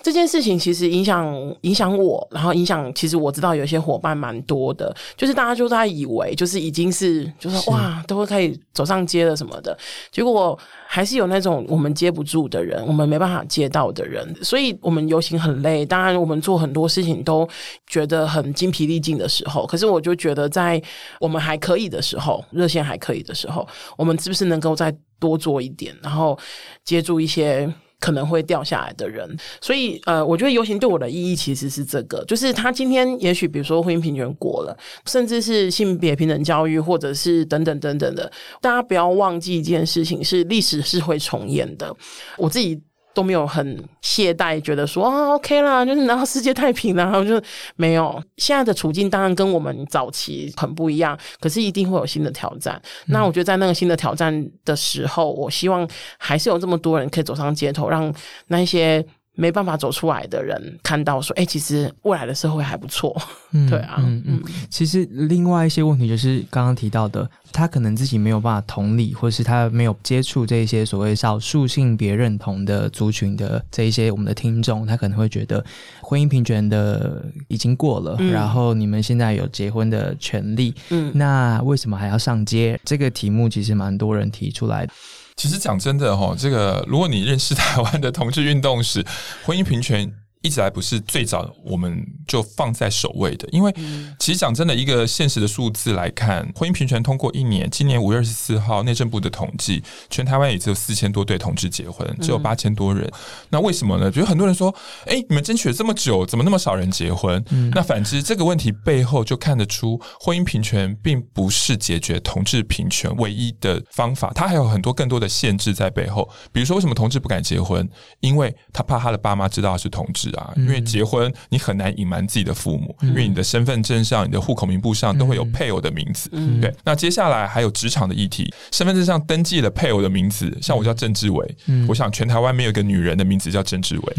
[0.03, 9.77] 这件事情其实影响影响我，然后影响其实我知道有些伙伴蛮多的，就是大家就在以为就是已经是就是哇都会可以走上街了什么的，
[10.11, 17.47] 结果还是有那种我们接不住的人，我们没办法接到的人，所以我们游行很累，当然我们做很多事情都
[17.87, 20.83] 觉得很精疲力尽的时候，可是我就觉得在
[21.21, 26.39] 我们还可以的时候，热线还可以的时候，我们是不是能够再多做一点，然后
[26.85, 27.71] 接住一些。
[28.01, 29.29] 可能会掉下来的人，
[29.61, 41.95] 所以呃，我觉得游行对我的意义其实是这个，就是他今天也许比如说婚姻平权过了，甚至是性别平等教育，或者是等等等等的，大家不要忘记一件事情，是历史是会重演的。
[42.37, 42.81] 我自己。
[43.13, 47.41] 都没有很懈怠，觉得说啊 OK 啦，就是然后世界太平啦，然后就
[47.77, 48.23] 没有。
[48.37, 52.81] 现在的处境当然跟我们早期很不一样，可是一定会有新的挑战。
[53.07, 58.13] 那我觉得在那个新的挑战的时候，我希望还是有这么多人可以走上街头，让
[58.49, 59.05] 那一些。
[59.41, 63.17] 没办法走出来的人看到说，哎，其实未来的社会还不错。
[63.71, 64.43] 对啊，嗯嗯。
[64.69, 75.65] 其实另外一些问题就是刚刚提到的，他可能自己没有办法同理，或是他没有接触这些所谓少数性别认同的族群的这一些我们的听众，他可能会觉得
[76.03, 82.79] 婚姻平权的已经过了，然后你们现在有结婚的权利，嗯，那为什么还要上街？
[82.85, 84.93] 这个题目其实蛮多人提出来的。
[85.41, 89.03] 其实讲真的哈，这个如果你认识台湾的同志运动史，
[89.43, 90.13] 婚姻平权。
[90.43, 93.47] 一直来不是最早，我们就放在首位的。
[93.51, 93.73] 因为
[94.19, 103.07] 其实讲真的，一个现实的数字来看，婚姻平权通过一年，今年五月二十四号内政部的统计，全台湾也只有四千多对同志结婚，只有八千多人。
[103.51, 104.11] 那为什么呢？
[104.11, 104.75] 比如很多人说，
[105.05, 107.45] 哎，你们争取了这么久，怎么那么少人结婚？
[107.75, 116.27] 那反之，这个问题背后就看得出，婚姻平权并不是解决同志平权唯一的方法，它还有很多更多的限制在背后。
[116.51, 117.87] 比如说，为什么同志不敢结婚？
[118.21, 120.30] 因为他怕他的爸妈知道他是同志。
[120.33, 126.31] 啊，因为结婚你很难隐瞒自己的父母，因为你的身份证上、你的户口名簿上都会有配偶的名字。
[126.61, 131.57] 对，那接下来还有职场的议题，身份证上登记了配偶的名字，像我叫郑志伟，
[131.89, 134.17] 我想全台湾没有一个女人的名字叫郑志伟，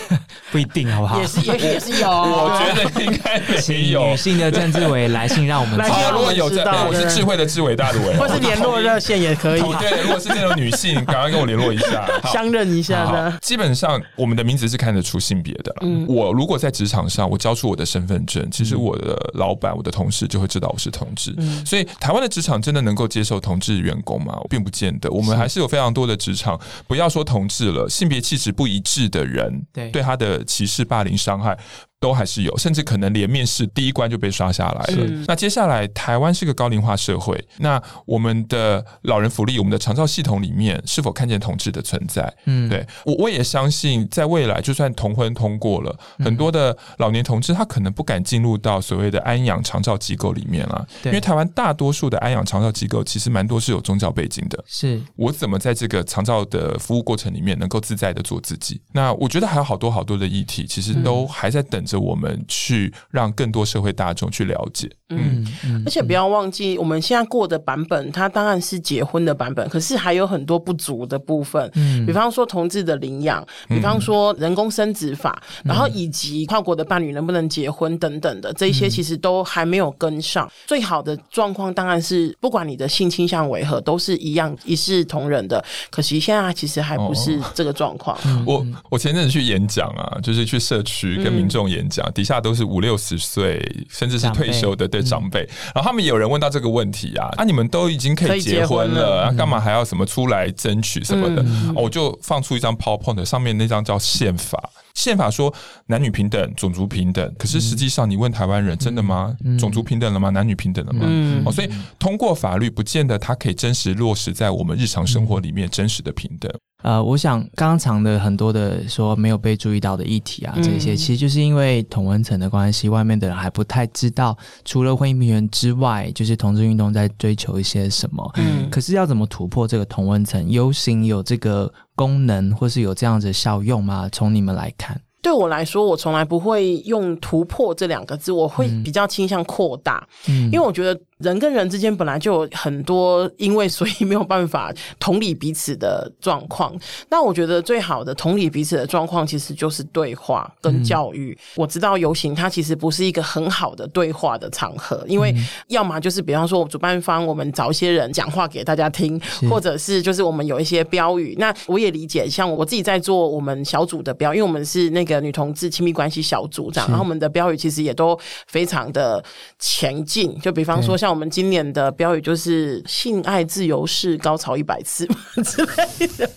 [0.50, 1.20] 不一定好不好？
[1.20, 9.60] 也是也也是有， 我觉得应该没有女性的郑志伟 来信让我们知道，如果有在，我是智慧的智伟大的伟，或是联络热线也可以。
[9.60, 13.38] 对，如果是那种女性，赶快跟我联络一下，相认一下的。
[13.40, 15.53] 基本上我们的名字是看得出性别。
[15.62, 15.74] 的，
[16.08, 21.34] 我如果在职场上，我交出我的身份证，其实我的老板、我的同事就会知道我是同志。
[21.64, 24.38] 所以，台湾的职场真的能够接受同志员工吗？
[24.40, 25.10] 我并不见得。
[25.10, 31.58] 我们还是有非常多的职场，不要说同志了，性别气质不一致的人，对对他的歧视、霸凌、伤害。
[32.04, 35.24] 都还是有，甚至可能连面试第一关就被刷下来了。
[35.26, 42.30] 那接下来，台湾是个高龄化社会，那我们的老人福利、我们的长照系统里面是否看见同志的存在？
[42.44, 54.62] 嗯，对我我也相信，在未来，就算同婚通过了，很多的老年同志他可能不敢进入到所谓的安养长照机构里面了，因为台湾大多数的安养长照机构其实蛮多是有宗教背景的。
[54.66, 58.78] 是我怎么在这个长照的服务过程里面能够自在的做自己？
[58.92, 61.93] 那我觉得还有好多好多的议题，其实都还在等着。
[61.98, 65.46] 我们去让更多社会大众去了解，嗯，
[65.86, 80.50] 而且不要忘记，我们现在过的版本，它当然是结婚的版本，可是还有很多不足的部分，嗯，比方说同志的领养，比方说人工生殖法，然后以及跨国的伴侣能不能结婚等等的，这些其实都还没有跟上。
[80.66, 85.64] 最好的状况当然是，不管你的性倾向为何，都是一样一视同仁的。
[85.90, 88.18] 可惜现在其实还不是这个状况。
[88.46, 91.84] 我我前阵子去演讲啊，就是去社区跟民众演。
[91.94, 95.40] 讲底下都是五六十岁，甚至是退休的对长辈，
[95.74, 101.44] 然后他们也有人问到这个问题啊，啊，你们都已经可以结婚了，干嘛还要什么出来争取什么的？
[101.76, 104.58] 我就放出一张 PowerPoint，上面那张叫宪法，
[104.94, 105.52] 宪法说
[105.86, 109.36] 男女平等、种族平等，可是实际上你问台湾人，真的吗？
[109.58, 110.30] 种族平等了吗？
[110.30, 111.06] 男女平等了吗？
[111.44, 116.50] 哦，所以通过法律不见得它可以真实落实在我们日常生活里面真实的平等。
[116.84, 128.30] 呃，我想刚刚的很多的说没有被注意到的议题啊，这些其实就是因为同温层的关系，外面的人还不太知道，除了婚姻平权之外，就是同志运动在追求一些什么。
[128.36, 130.46] 嗯，可是要怎么突破这个同温层？
[130.50, 134.06] 游行有这个功能，或是有这样子效用吗？
[134.12, 141.00] 从你们来看，对我来说，我从来不会用突破这两个字，我会比较倾向扩大，嗯，因为我觉得。
[141.18, 146.74] 人跟人之间本来就有很多因为所以没有办法同理彼此的状况。
[147.08, 151.36] 那我觉得最好的同理彼此的状况，其实就是对话跟教育。
[151.54, 155.32] 我知道游行它其实不是一个很好的对话的场合，因为
[155.68, 161.36] 要么就是比方说主办方我们找一些人讲话给大家听，或者是就是我们有一些标语。
[161.38, 169.24] 那我也理解，像我自己在做我们小组的标，因为我们是那个女同志亲密关系小组长，然后我们的标语其实也都非常的
[169.60, 170.36] 前进。
[170.40, 170.98] 就比方说。
[171.04, 175.06] 像我们今年的标语就是“性爱自由式高潮一百次”
[175.44, 176.30] 之类的，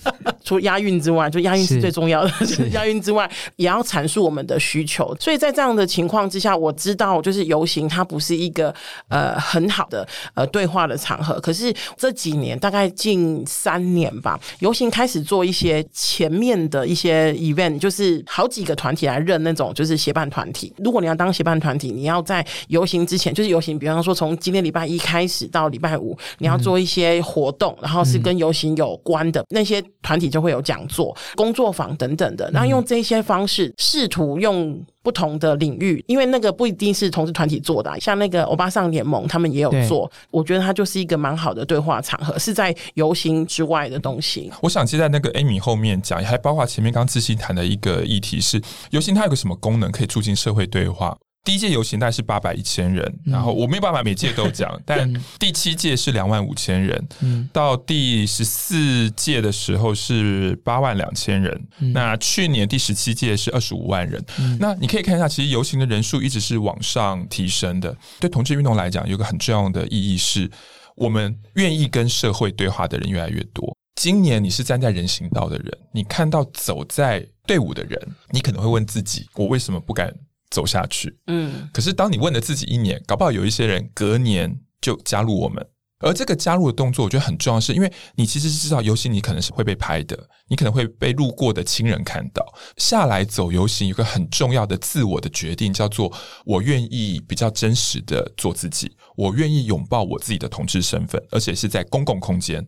[0.43, 2.31] 除押韵之外，就押韵是最重要的。
[2.73, 5.15] 押韵之外，也要阐述我们的需求。
[5.21, 8.75] 所以在这样的情况之下，我知道就是游行它不是一个
[9.07, 11.39] 呃很好的呃对话的场合。
[11.39, 20.73] 可是这几年，大概近三年吧，游行开始做一些前面的一些 event，就是好几个团体来认那种就是协办团体。
[20.79, 24.56] 如果你要当协办团体，你要在游行之前，就是游行，比方说从今天。
[24.61, 34.79] 礼拜一开始到礼拜五，你要做一些活动，然后是跟游行有关的那些团体，就就会有讲座、工作坊等等的，然后用这些方式试图用。
[35.03, 40.11] 不同的领域，因为那个不一定是同志团体做的，像那个欧巴桑联盟，他们也有做。
[40.31, 44.51] 我觉得它就是一个蛮好的对话场合，是在游行之外的东西。
[44.61, 51.17] 我想接在那个 Amy 后面讲，还包括前面刚自信谈的一个议题是，游行它有个什么功能可以促进社会对话？
[51.47, 57.07] 第一届游行大概是八百一千人，然后我没有办法每届都讲， 但第七届是两万五千人，
[57.53, 64.21] 到第十四届的时候是八万两千人，那去年第十七届是二十五万人。
[64.59, 67.95] 那你可以看一下，其实游行的人数一直是往上提升的。
[68.19, 70.51] 对同志运动来讲，有个很重要的意义是，
[70.97, 73.73] 我们愿意跟社会对话的人越来越多。
[73.95, 77.97] 今年你是站在人行道的人，你看到走在队伍的人，
[78.31, 80.13] 你可能会问自己：我为什么不敢？
[80.49, 85.65] 走下去，嗯，可是当你问了自己一年，搞不好有一些人隔年就加入我们。
[85.99, 92.45] 而这个加入的动作，我觉得很重要，是因为你其实是知道游行，你可能是会被拍的，你可能会被路过的亲人看到。
[92.77, 96.13] 下来走游行，有个很重要的自我的决定，叫做
[96.45, 102.63] 我愿意比较真实的做自己，我愿意拥抱我自己的同志身份，而且是在公共空间。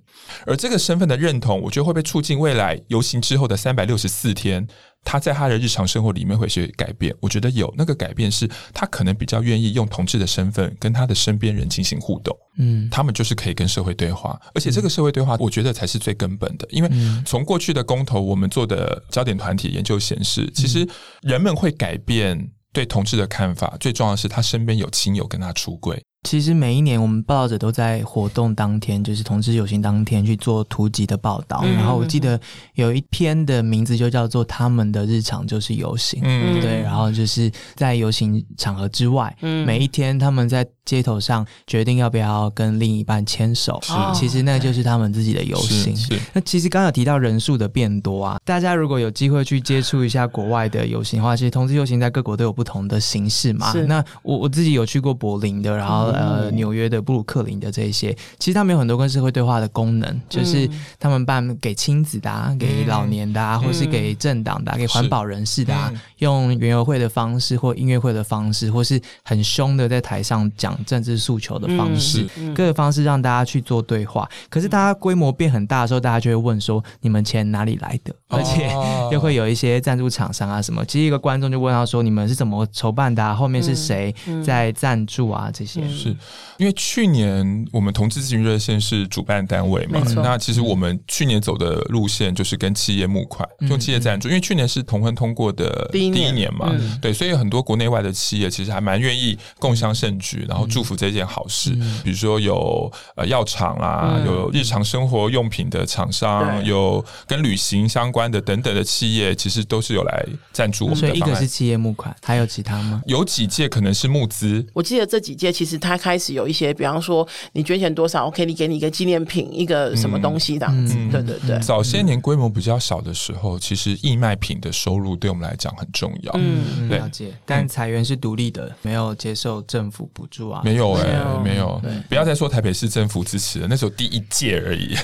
[0.47, 4.67] 而这个身份的认同，我觉得会被促进未来游行之后的三百六十四天。
[5.03, 16.89] 他在他的日常生活里面会些改变，我觉得有那个改变是他可能比较愿意用同志的身份跟他的身边人进行互动，嗯，他们就是可以跟社会对话，而且这个社会对话，我觉得才是最根本的，因为
[17.25, 20.87] 从过去的公投，我们做的焦点团体研究显示，其实
[21.21, 25.99] 人们会改变对同志的看法，最重要的是他身边有亲友跟他出柜。
[26.23, 31.63] 其实每一年我们报道者都在活动当天，就是同志游行当天去做图集的报道。
[31.63, 32.39] 然后我记得
[32.73, 36.21] 有一篇的名字就叫做“他们的日常就是游行”，
[36.61, 36.81] 对。
[36.81, 39.33] 然后就是在游行场合之外，
[39.65, 43.81] 每一天他们在街头上决定要不要跟另一半牵手，
[44.13, 45.95] 其实那就是他们自己的游行。
[46.33, 53.71] 那其实刚有提到人数的变多啊，大家如果有机会去接触一下国外的游行的话，其实同志游行在各国都有不同的形式嘛。
[53.87, 56.08] 那我我自己有去过柏林的，然后。
[56.11, 74.27] 呃，纽约的布鲁克林的这些，其实他们有很多跟社会对话的功能，就是他们办给亲子的、啊，给老年的，啊，或是给政党的、给环保人士的，啊，用园游会的方式或音乐会的方式，或是很凶的在台上讲政治诉求的方式，各个方式让大家去做对话。
[74.49, 78.13] 可是大家规模变很大的时候，大家就会问说：你们钱哪里来的？
[78.27, 78.69] 而且
[79.11, 80.83] 又会有一些赞助厂商啊什么。
[80.85, 83.35] 其实一个观众就问他说：你们是怎么筹办的？
[83.35, 84.13] 后面是谁
[84.45, 85.49] 在赞助啊？
[85.53, 85.81] 这些。
[85.99, 86.15] 是
[86.57, 90.01] 因为去年我们同志咨询热线是主办单位嘛？
[90.17, 94.27] 那其实我们去年走的路线就是跟企业募款，用企业赞助。
[94.27, 101.71] 因为去年是同婚通过的第一年嘛，对，所以很多国内外的企业其实还蛮愿意共襄盛举，然后祝福这件好事。
[102.03, 110.97] 比如说有呃药厂啦，有日常生活用品的厂商，有跟旅行相关的等等的企业，其实都是有来赞助我们。
[110.97, 113.01] 所以一个是企业募款，还有其他吗？
[113.05, 114.65] 有几届可能是募资。
[114.73, 115.88] 我记得这几届其实他。
[115.89, 121.59] 他开始有一些，比方说你捐钱多少，OK，你给你一个纪念品，一个什么东西这样子，对对对。
[121.61, 126.31] 早些年规模比较小的时候，其实义卖品的收入对我们来讲很重要。
[126.35, 127.33] 嗯，了解。
[127.43, 130.61] 但裁员是独立的，没有接受政府补助啊。
[130.63, 131.09] 没有哎，
[131.43, 131.81] 没有。
[132.07, 134.95] 不要再说台北市政府支持了，那时候第一届而已。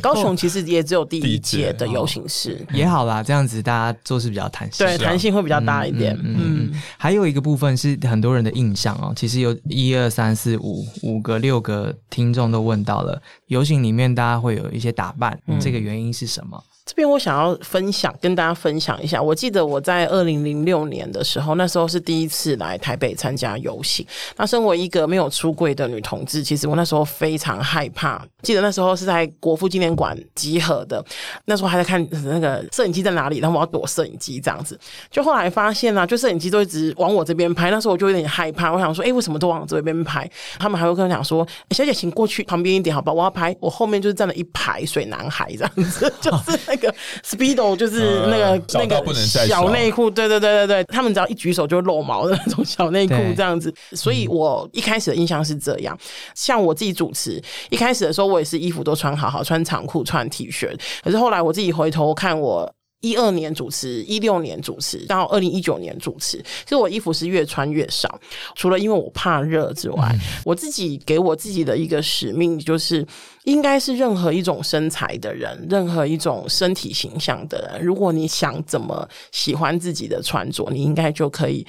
[0.00, 6.18] 高雄其实也只有第一届的游行式，也好啦，这样子大家做事比较弹性，对，弹性会比较大一点。
[6.22, 10.29] 嗯，还有一个部分是很多人的印象哦，其实有一二三。
[10.30, 16.62] 三四五五个六个听众都问到了，游行里面大家会有一些打扮，这个原因是什么？
[16.84, 19.22] 这边我想要分享，跟大家分享一下。
[19.22, 24.04] 我记得我在二零零六年的时候，那时候是第一次来台北参加游行。
[24.36, 28.20] 那身为一个没有出柜的女同志，其实我那时候非常害怕。
[28.42, 31.04] 记得那时候是在国父纪念馆集合的，
[31.44, 34.78] 那时候还在看那个摄影机在哪里，然后我要躲摄影机这样子。
[35.10, 38.72] 就后来发现呢，就摄影机都一直往我这边拍，那时候我就有点害怕。
[38.72, 40.28] 我想说，哎，为什么都往这边拍？
[40.58, 43.12] 他们还会跟我讲说，小姐，请过去旁边一点，好吧？
[43.12, 46.80] 我要拍，我后面就是站了一排水男孩这样子， 就是那。
[46.80, 49.14] 个 speedo 就是那个那个
[49.46, 55.94] 小内裤，对对对对对，他们只要一举手就露毛的那种小内裤这样子，所以我一开始的印象是这样。
[56.34, 62.72] 像我自己主持一开始的时候，我也是衣服都穿好好，穿长裤穿 T 恤，可是后来我自己回头看我。
[63.00, 68.20] 一二年主持，一六年主持，到二零一九年主持，其实我衣服是越穿越少。
[68.54, 73.06] 除了因为我怕热之外，我自己给我自己的一个使命就是，
[73.44, 81.66] 应该是任何一种身材的人，任何一种身体形象的人，如果你想怎么喜欢自己的穿着，你应该就可以。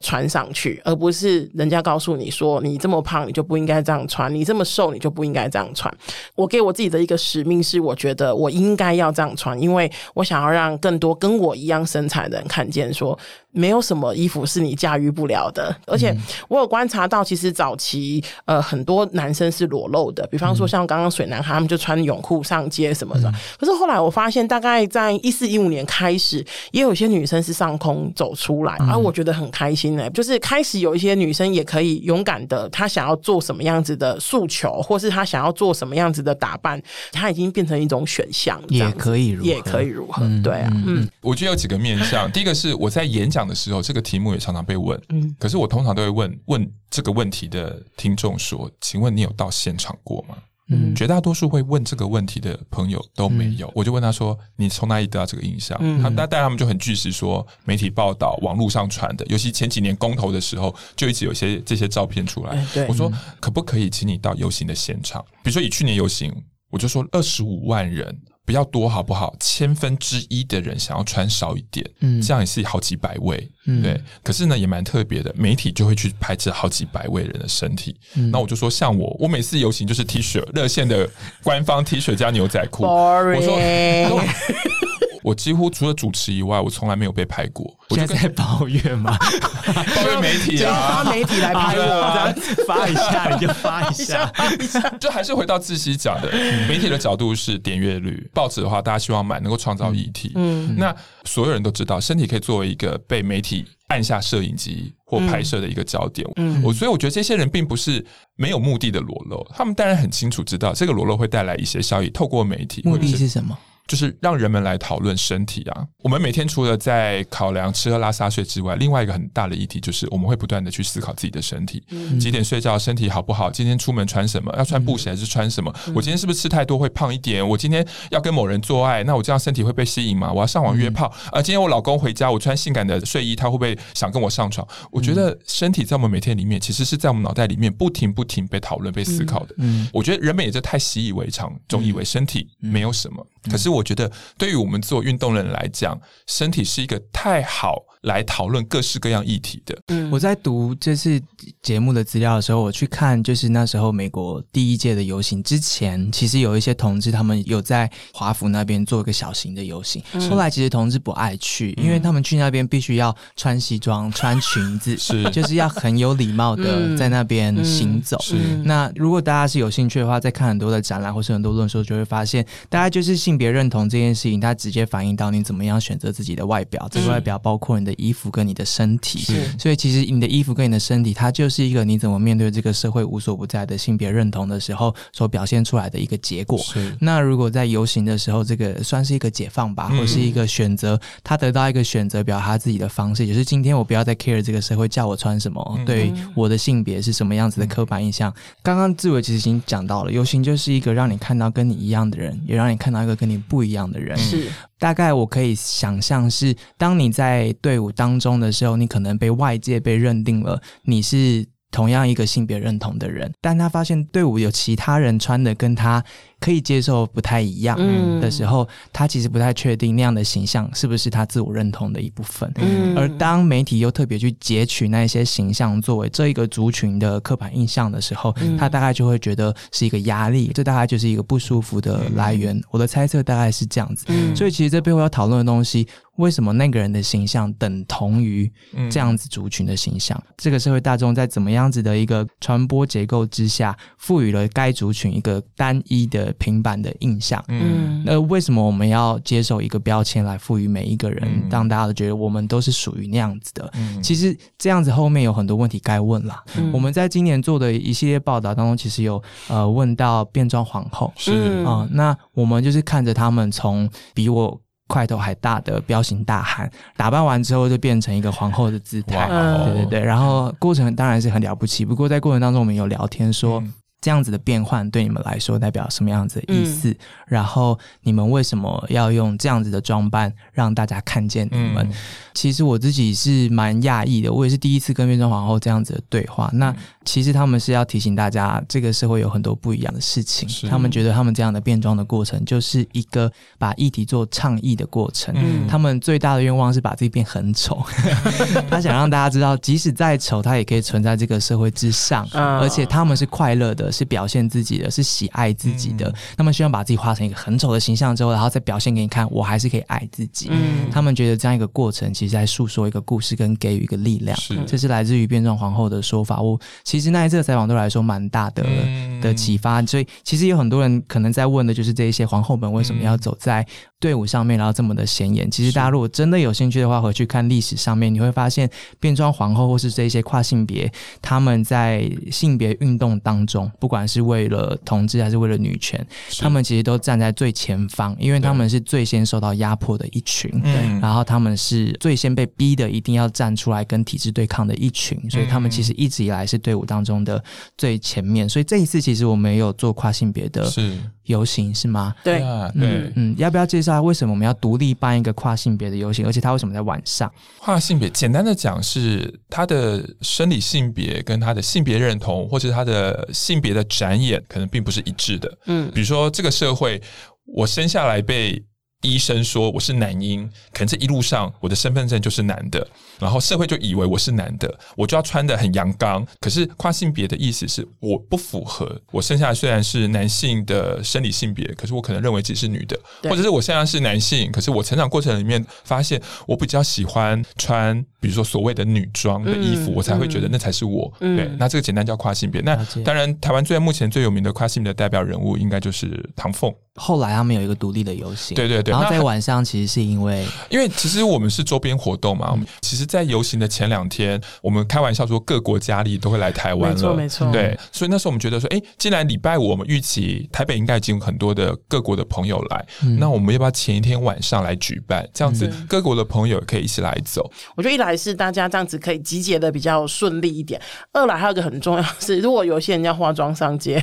[0.00, 5.92] 穿上去，而不是人家告诉你说你这么胖你就不应该这样穿，你这么瘦你就不应该这样穿。
[6.34, 13.18] 我给我自己的一个使命是，我觉得我应该要这样穿，因为我想要让更多跟我一样身材的人看见，说
[13.50, 15.74] 没有什么衣服是你驾驭不了的。
[15.86, 16.14] 而且
[16.48, 23.32] 我有观察到，其实早期呃很多男生是裸露的，比方说像刚刚水男孩他们就穿泳裤上街什么的。
[23.58, 36.80] 可是后来我发现，大概在一四一五年开始，也有一些女生是上空走出来，而我觉得很开心呢，就是开始有一些女生也可以勇敢的，她想要做什么样子的诉求，或是她想要做什么样子的打扮，
[37.10, 40.22] 她已经变成一种选项，也可以，也可以如何？
[40.42, 42.30] 对啊，嗯，我觉得有几个面向。
[42.30, 50.36] 第一个是我在演讲的时候，这个题目也常常被问，嗯，可是我通常都会问问这个问题的听众说：“请问你有到现场过吗？”
[50.68, 53.70] 嗯，绝大多数会问这个问题的朋友都没有。
[53.74, 62.66] 我就问他说：“你从哪里得到这个印象？”他那但他们就很据实说，媒体报道、网络上传的，尤其前几年公投的时候，就一直有些这些照片出来。
[62.88, 65.24] 我说：“可不可以请你到游行的现场？
[65.42, 66.34] 比如说以去年游行，
[66.70, 69.34] 我就说二十五万人。”不要多好不好？
[69.40, 74.00] 千分之一的人想要穿少一点，嗯，这样也是好几百位，嗯，对。
[74.22, 77.96] 可是呢，也蛮特别的，媒体就会去拍这好几百位人的身体。
[78.32, 81.10] 那我就说，像我，我每次游行就是 T 恤，热线的
[81.42, 82.84] 官方 T 恤加牛仔裤。
[82.84, 83.58] 我说。
[85.26, 87.76] 我几乎除了主持以外，我从来没有被拍过。
[87.88, 89.18] 我就在抱怨嘛，
[89.96, 92.32] 抱怨媒体啊，发媒体来拍我，
[92.64, 94.32] 发一下你就发一下，
[95.00, 96.30] 就还是回到自己讲的，
[96.68, 100.30] 媒体的角度是点阅率，报纸的话，大家希望买能够创造议题。
[100.36, 106.24] 嗯，那所有人都知道，身体可以作为一个被媒体按下摄影机或拍摄的一个焦点。
[106.36, 108.06] 嗯，我所以我觉得这些人并不是
[108.36, 113.58] 没有目的的裸露，他们当然很清楚知道这个裸露会带来一些效益，透过媒体，目的是什么？
[113.86, 115.86] 就是让人们来讨论身体啊！
[116.02, 121.82] 我们每天除了在考量吃喝拉撒睡之外，另外一个很大的议题就是我们会不断的去思考自己的身体，
[122.18, 123.50] 几点睡觉，身体好不好？
[123.50, 124.52] 今天出门穿什么？
[124.58, 125.72] 要穿布鞋还是穿什么？
[125.94, 127.46] 我今天是不是吃太多会胖一点？
[127.46, 130.32] 我今天要跟某人做爱，那我这样身体会被吸引吗？
[130.32, 131.40] 我要上网约炮啊！
[131.40, 134.66] 今天我老公回家，我穿性感的睡衣，他会不会想跟我上床？
[134.90, 139.54] 我觉得身体在我们每天里面，其实是在我们脑袋里面不停不停被讨论、被思考的。
[139.58, 143.24] 嗯，我觉得人们也是太习以为常，总以为身体没有什么。
[143.50, 149.76] 可是我觉得，对于我们做运动的人来讲，身体是一个太好来讨论各式各样议题的。
[149.88, 151.20] 嗯，我在读这次
[151.62, 160.02] 节目的资料的时候，我去看，就是那时候美国第一届的游行之前，其实有一些同志他们有在华府那边做一个小型的游行。
[160.30, 168.20] 后来其实同志不爱去，因为他们去那边必须要穿西装、穿裙子， 是 就是要很有礼貌的在那边行走。
[168.20, 176.88] 是那如果大家是有兴趣的话，在看很多的展览或是很多论述，就会发现，大家就是性别认同这件事情，它直接反映到你怎么样选择自己的外表。
[176.90, 179.20] 这个外表包括你的衣服跟你的身体。
[179.58, 186.60] 所以其实你的衣服跟你的身体，它就是一个你怎么面对这个社会无所不在的性别认同的时候所表现出来的一个结果。
[187.00, 198.32] 那如果在游行的时候，这个算是一个解放吧，或是一个选择，他得到一个选择表达自己的方式，就是今天我不要再 care 这个社会叫我穿什么，对我的性别是什么样子的刻板印象。
[198.62, 204.16] 刚刚志伟其实已经讲到了，游行就是一个让你看到跟你一样的人，也让你看到一个跟你不一样的人。
[204.16, 204.48] 是，
[204.78, 211.46] 大概我可以想象是，当你在队伍当中的时候，你可能被外界被认定了你是
[211.76, 216.02] 同样一个性别认同的人，但他发现队伍有其他人穿的跟他。
[216.38, 217.78] 可以接受不太一样
[218.20, 222.52] 的时候，他其实不太确定那样的形象是不是他自我认同的一部分。
[222.94, 232.60] 而当媒体又特别去截取那一些形象作为这一个族群的刻板印象的时候，他大概就会觉得是一个压力，这大概就是一个不舒服的来源。
[232.70, 234.04] 我的猜测大概是这样子。
[234.34, 235.88] 所以其实这背后要讨论的东西，
[236.18, 238.50] 为什么那个人的形象等同于
[238.90, 240.22] 这样子族群的形象？
[240.36, 246.32] 这个社会大众在怎么样子的一个传播结构之下，赋予了该族群一个单一的。
[246.38, 253.68] 平板的印象，嗯，那为什么我们要接受一个标签来赋予每一个人，让大家都觉得我们都是属于那样子的？
[253.74, 256.44] 嗯其实这样子后面有很多问题该问了。
[256.72, 269.28] 我们在今年做的一系列报道当中，其实有呃问到变装皇后，是啊，那我们就是看着他们从比我块头还大的彪形大汉打扮完之后，就变成一个皇后的姿态，
[269.64, 271.84] 对对对，然后过程当然是很了不起。
[271.84, 273.62] 不过在过程当中，我们有聊天说。
[274.02, 276.94] 这样子的变换对你们来说代表什么样子的意思？
[277.26, 281.90] 然后你们为什么要用这样子的装扮让大家看见你们？
[282.32, 286.48] 其实我自己是蛮讶异的，我也是第一次跟变装皇后这样子的对话。
[286.52, 286.72] 那
[287.06, 290.68] 其实他们是要提醒大家，这个社会有很多不一样的事情。
[290.68, 295.34] 他们觉得他们这样的变装的过程，就是一个把议题做倡议的过程。
[295.38, 297.82] 嗯他们最大的愿望是把自己变很丑，
[298.68, 306.12] 他想让大家知道，即使再丑，他也可以存在这个社会之上，啊而且他们是快乐的，是表现自己的，是喜爱自己的。
[306.36, 310.48] 他们希望把自己画成一个很丑的形象之后，然后再表现给你看，我还是可以爱自己。
[310.50, 314.36] 嗯他们觉得这样一个过程，其实在诉说一个故事，跟给予一个力量。
[314.38, 316.40] 是这是来自于变装皇后的说法。
[316.40, 323.66] 我其实那一次的采访对我来说蛮大的、嗯的启发，所以其实有很多人可能在问的就是这一些皇后们为什么要走在
[323.98, 325.50] 队伍上面，然后这么的显眼。
[325.50, 328.70] 其实大家如果真的有兴趣的话，回去看历史上面，你会发现
[329.00, 330.90] 变装皇后或是这一些跨性别，
[331.22, 336.06] 他们在性别运动当中，不管是为了同志还是为了女权，
[336.38, 340.50] 他们其实都站在最前方，因为他们是最先受到压迫的一群。
[340.62, 347.42] 嗯然后他们是最先被逼的，一定要站出来跟体制对抗的一群，所以他们其实一直以来是队伍当中的
[347.76, 348.48] 最前面。
[348.48, 352.14] 所以这一次其实我们也有做跨性别的是游行，是吗？
[352.22, 357.30] 对啊嗯对嗯，要不要介绍下为什么我们要独立办一个跨性别的游行，而且它为什么在晚上？
[357.58, 365.58] 跨性别，简单的讲是他的生理性别跟他的性别认同，或是他的性别的展演，可能并不是一致的。
[365.66, 367.02] 嗯比如说这个社会，
[367.46, 368.62] 我生下来被
[369.02, 372.86] 医生说我是男婴，可能这一路上我的身份证就是男的，
[373.18, 376.26] 然后社会就以为我是男的，我就要穿的很阳刚。
[376.40, 391.12] 可是跨性别的意思是我不符合，我生下来虽然是男性的生理性别，可是我可能认为自己是女的，或者是我现在是男性，可是我成长过程里面发现我比较喜欢穿，比如说所谓的女装的衣服，嗯我才会觉得那才是我。
[391.20, 392.60] 嗯对，那这个简单叫跨性别。
[392.62, 392.74] 那
[393.04, 396.74] 当然，台湾最目前最有名的跨性别的代表人物，应该就是唐凤。
[396.98, 415.28] 后来他们有一个独立的游行，对对对然后在晚上其实是因为因为其实我们是周边活动嘛，我们其实，在游行的前两天，我们开玩笑说各国佳丽都会来台湾了，没错没错对，所以那时候我们觉得说，哎，既然礼拜五我们预期台北应该已经有很多的各国的朋友来，嗯那我们要不要前一天晚上来举办？
[415.34, 417.50] 这样子嗯各国的朋友也可以一起来走。
[417.74, 420.80] 我觉得一来是大家这样子可以集结的比较顺利一点，
[421.12, 424.02] 二来还有一个很重要的是，如果有些人要化妆上街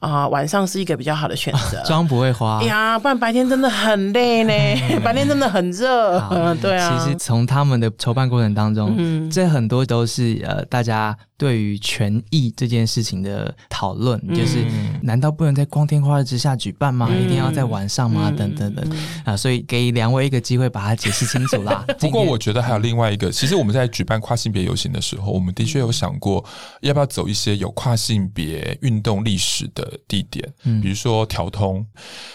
[0.00, 1.82] 啊、晚上是一个比较好的选择。
[1.86, 2.64] 妆不会花哎。
[2.66, 4.52] 呀，不然白天真的很累呢，
[5.04, 6.18] 白天真的很热。
[6.30, 6.98] 嗯，对啊。
[6.98, 14.34] 其实从他们的筹办过程当中，嗯这很多都是呃大家对于权益这件事情的讨论，嗯。
[14.34, 14.64] 就是
[15.02, 17.06] 难道不能在光天化日之下举办吗？
[17.10, 17.22] 嗯。
[17.22, 18.30] 一定要在晚上吗？
[18.30, 18.36] 嗯。
[18.36, 21.84] 等等等啊，所以给两位一个机会把它解释清楚啦。
[22.00, 26.42] 不过我觉得还有另外一个，其实我们在举办跨性别游行的时候，我们的确有想过
[26.80, 30.80] 要不要走一些有跨性别运动历史的地点，嗯。
[30.80, 31.86] 比如说调通，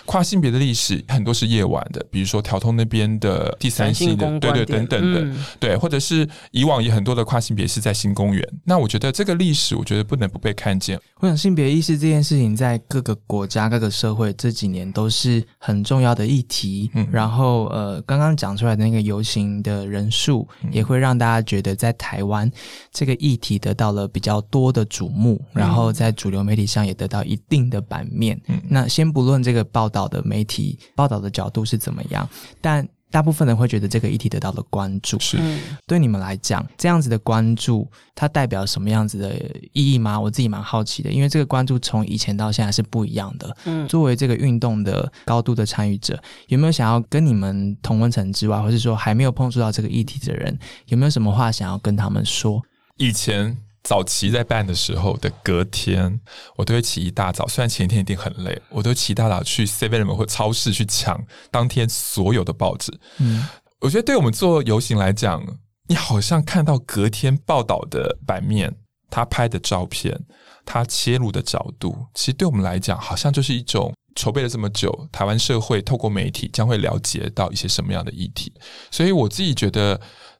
[0.06, 5.36] 跨性别的历史很多是夜晚的，比如说调通那边的第三性的，对对等等的，嗯。
[5.60, 11.00] 对，或者是以往也很多的跨性别是在新公园，那我觉得这个历史，我觉得不能不被看见。
[11.20, 16.90] 我想性别意识这件事情，在各个国家、各个社会这几年都是很重要的议题。
[16.94, 22.50] 嗯然后，呃，刚刚讲出来的那个游行的人数，嗯也会让大家觉得在台湾
[22.92, 28.40] 这个议题得到了比较多的瞩目，然后在主流媒体上也得到一定的版面。
[28.48, 32.28] 嗯那先不论这个报道的媒体报道的角度是怎么样，
[32.62, 35.20] 但大部分人会觉得这个议题得到了关注。
[35.20, 39.34] 是嗯对你们来讲，这样子的关注，它代表什么样子的
[39.74, 40.20] 意义吗？
[40.20, 43.56] 我自己蛮好奇的，因为这个关注从以前到现在是不一样的。
[43.66, 50.58] 嗯作为这个运动的高度的参与者，有没有想要跟你们同温层之外，或是说还没有碰触到这个议题的人，
[50.88, 52.62] 有没有什么话想要跟他们说？
[52.98, 56.20] 以前早期在办的时候的隔天，
[56.56, 62.92] 我都会起一大早，虽然前一天一定很累，我都起一大早去 Seven 或超市去抢当天所有的报纸。
[63.20, 63.48] 嗯，
[63.80, 65.44] 我觉得对我们做游行来讲，
[65.88, 68.76] 你好像看到隔天报道的版面，
[69.10, 70.20] 他拍的照片，
[70.66, 78.52] 他切入的角度，其实对我们来讲，好像就是一种筹备了这么久，台湾社会透过媒体将会了解到一些什么样的议题。
[78.92, 80.00] 所以我自己觉得，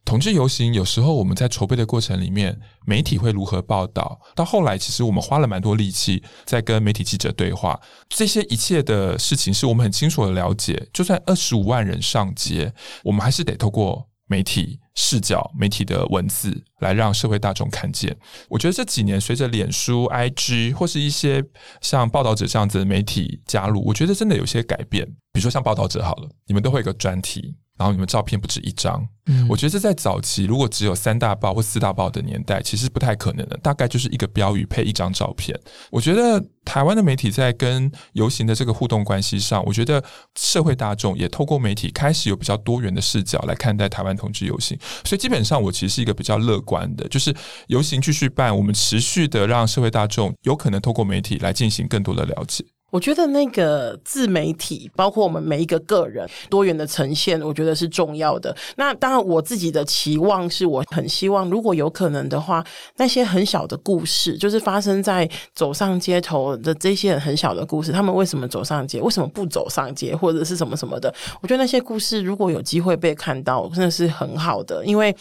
[0.10, 7.80] 同志游行有时候我们在筹备的过程里面，媒体会如何报道，到后来其实我们花了蛮多力气在跟媒体记者对话，
[8.10, 10.90] 这些一切的事情是我们很清楚的了解。
[10.92, 18.18] 就算二十五万人上街，我们还是得透过媒体视角、媒体的文字来让社会大众看见。
[18.50, 21.46] 我觉得这几年随着脸书、IG 或是一些
[21.82, 25.06] 像报道者这样子的媒体加入，我觉得真的有些改变。
[25.32, 27.54] 比如说像报道者好了，你们都会有个专题。
[27.80, 29.08] 然后你们照片不止一张。
[29.32, 35.58] 嗯我觉得这在早期如果只有三大报或四大报的年代，其实不太可能的，大概就是一个标语配一张照片。
[35.92, 40.04] 我觉得台湾的媒体在跟游行的这个互动关系上，我觉得
[40.36, 47.34] 社会大众也透过媒体开始有比较多元的视角来看待台湾同志游行，所以基本上我其实是一个比较乐观的，就是
[47.68, 52.66] 游行继续办，我们持续的让社会大众有可能透过媒体来进行更多的了解。
[52.90, 58.56] 我觉得那个自媒体，包括我们每一个个人多元的呈现，我觉得是重要的。
[58.78, 62.66] 那当然，我自己的期望是我很希望，如果有可能的话，
[62.98, 75.16] 那些很小的故事，就是发生在走上街头的这些人很小的故事，他们为什么走上街，为什么不走上街，或者是什么什么的，我觉得那些故事如果有机会被看到，真的是很好的，因为。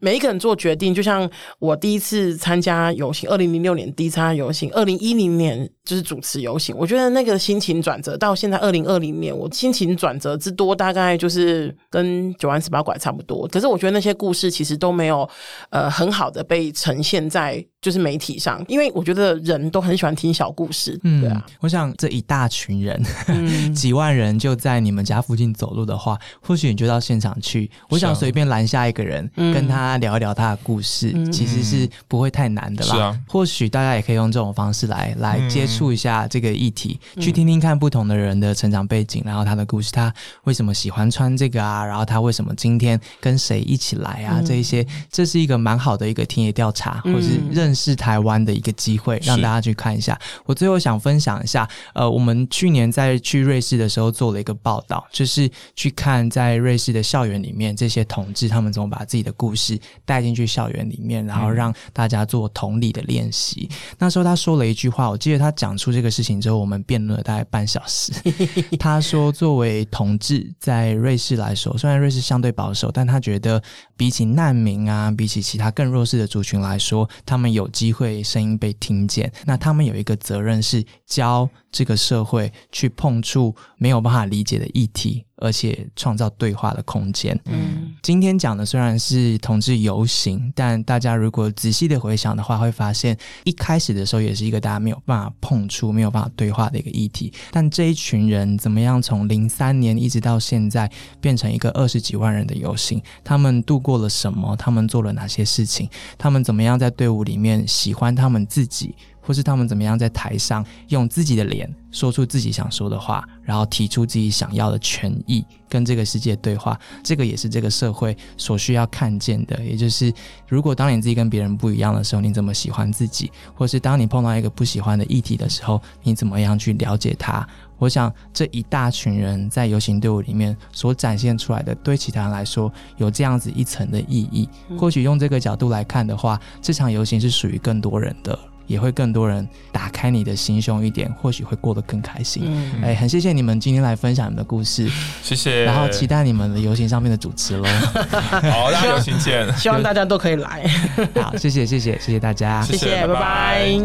[0.00, 6.76] 每一个人做决定，就像我第一次参加游行，二零零六年第一次参加游行，二零一零年就是主持游行。
[6.76, 13.46] 我觉得那个心情转折到现在二零二零年，我心情转折之多，大概就是跟九弯十八拐差不多。
[13.48, 15.28] 可是我觉得那些故事其实都没有
[15.70, 21.44] 呃很好的被呈现在就是媒体上，因为我觉得人都很喜欢听小故事，嗯，对啊。
[21.60, 27.70] 我想这一大群人，嗯 几万人就在你们家附近走路的话，或许你就到现场去。
[27.90, 32.94] 我想随便拦下一个人，嗯跟他聊一聊他的故事，嗯其实是不会太难的啦。
[32.94, 40.12] 是啊或许大家也可以用这种方式来来嗯接触一下这个议题，嗯去听听看不同的人的成长背景，然后他的故事，他
[40.44, 41.84] 为什么喜欢穿这个啊？
[41.84, 44.38] 然后他为什么今天跟谁一起来啊？
[44.40, 50.18] 嗯这一些，这是一个蛮好的一个田野调查，嗯或是认识台湾的一个机会，让大家去看一下。
[50.44, 63.68] 我最后想分享一下，呃，我们去年在去瑞士的时候做了一个报道，就是去看在瑞士的校园里面，这些同志他们怎么把自己的故事带进去校园里面，然后让大家做同理的练习。
[63.98, 68.12] 那时候他说了一句话，我记得他讲出这个事情之后，我们辩论了大概半小时。
[68.78, 73.62] 他说，作为同志在瑞士来说，虽然瑞士相对保守，但他觉得
[73.96, 79.32] 比起难民啊，比起其他更弱势的族群来说，他们有机会声音被听见。
[79.44, 87.38] 那他们有一个责任是教这个社会去碰触没有办法理解的议题，而且创造对话的空间。
[87.46, 97.32] 嗯今天讲的虽然是同志游行，但大家如果仔细的回想的话，会发现一开始的时候也是一个大家没有办法碰触、没有办法对话的一个议题。
[97.50, 100.90] 但这一群人怎么样从零三年一直到现在
[101.20, 103.02] 变成一个二十几万人的游行？
[103.22, 104.54] 他们度过了什么？
[104.56, 105.88] 他们做了哪些事情？
[106.18, 108.94] 他们怎么样在队伍里面喜欢他们自己？
[109.24, 119.62] 或是他们怎么样在台上用自己的脸说出自己想说的话，然后提出自己想要的权益，跟这个世界对话，这个也是这个社会所需要看见的。
[119.64, 120.12] 也就是，
[120.48, 123.30] 如果当你自己跟别人不一样的时候，你怎么喜欢自己？
[123.54, 127.46] 或是当你碰到一个不喜欢的议题的时候，你怎么样去了解它？
[127.78, 134.48] 我想这一大群人在游行队伍里面所展现出来的，对其他人来说有这样子一层的意义。
[134.78, 138.38] 或许用这个角度来看的话，这场游行是属于更多人的。
[138.66, 142.44] 也会更多人打开你的心胸一点，或许会过得更开心。
[142.46, 144.90] 嗯哎、很谢谢你们今天来分享你们的故事，
[145.22, 145.64] 谢谢。
[145.64, 147.64] 然后期待你们的游行上面的主持喽。
[148.50, 149.50] 好，大家游行见。
[149.56, 150.64] 希望大家都可以来，
[151.20, 153.78] 好，谢谢谢谢谢谢大家，谢谢，拜拜。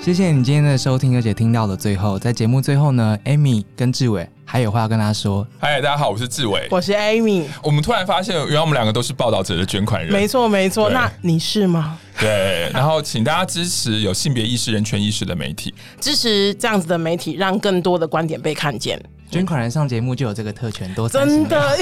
[0.00, 5.46] 谢谢你今天的收听，而且听到了最后，在节目最后呢，Amy 跟志伟还有话要跟他说。
[5.58, 6.68] 嗨，大家好，我是志伟。
[6.70, 7.46] 我是 Amy。
[7.62, 10.12] 我们突然发现，原来我们两个都是报道者的捐款人。
[10.12, 11.98] 没错没错，那你是吗？
[12.20, 15.72] 对，然后请大家支持有性别意识、人权意识的媒体。
[15.98, 19.02] 支持这样子的媒体，让更多的观点被看见。
[19.30, 21.76] 捐款人上节目就有这个特权，多30真的，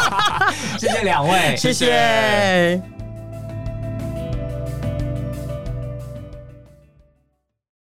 [0.80, 2.80] 谢谢两位，谢谢。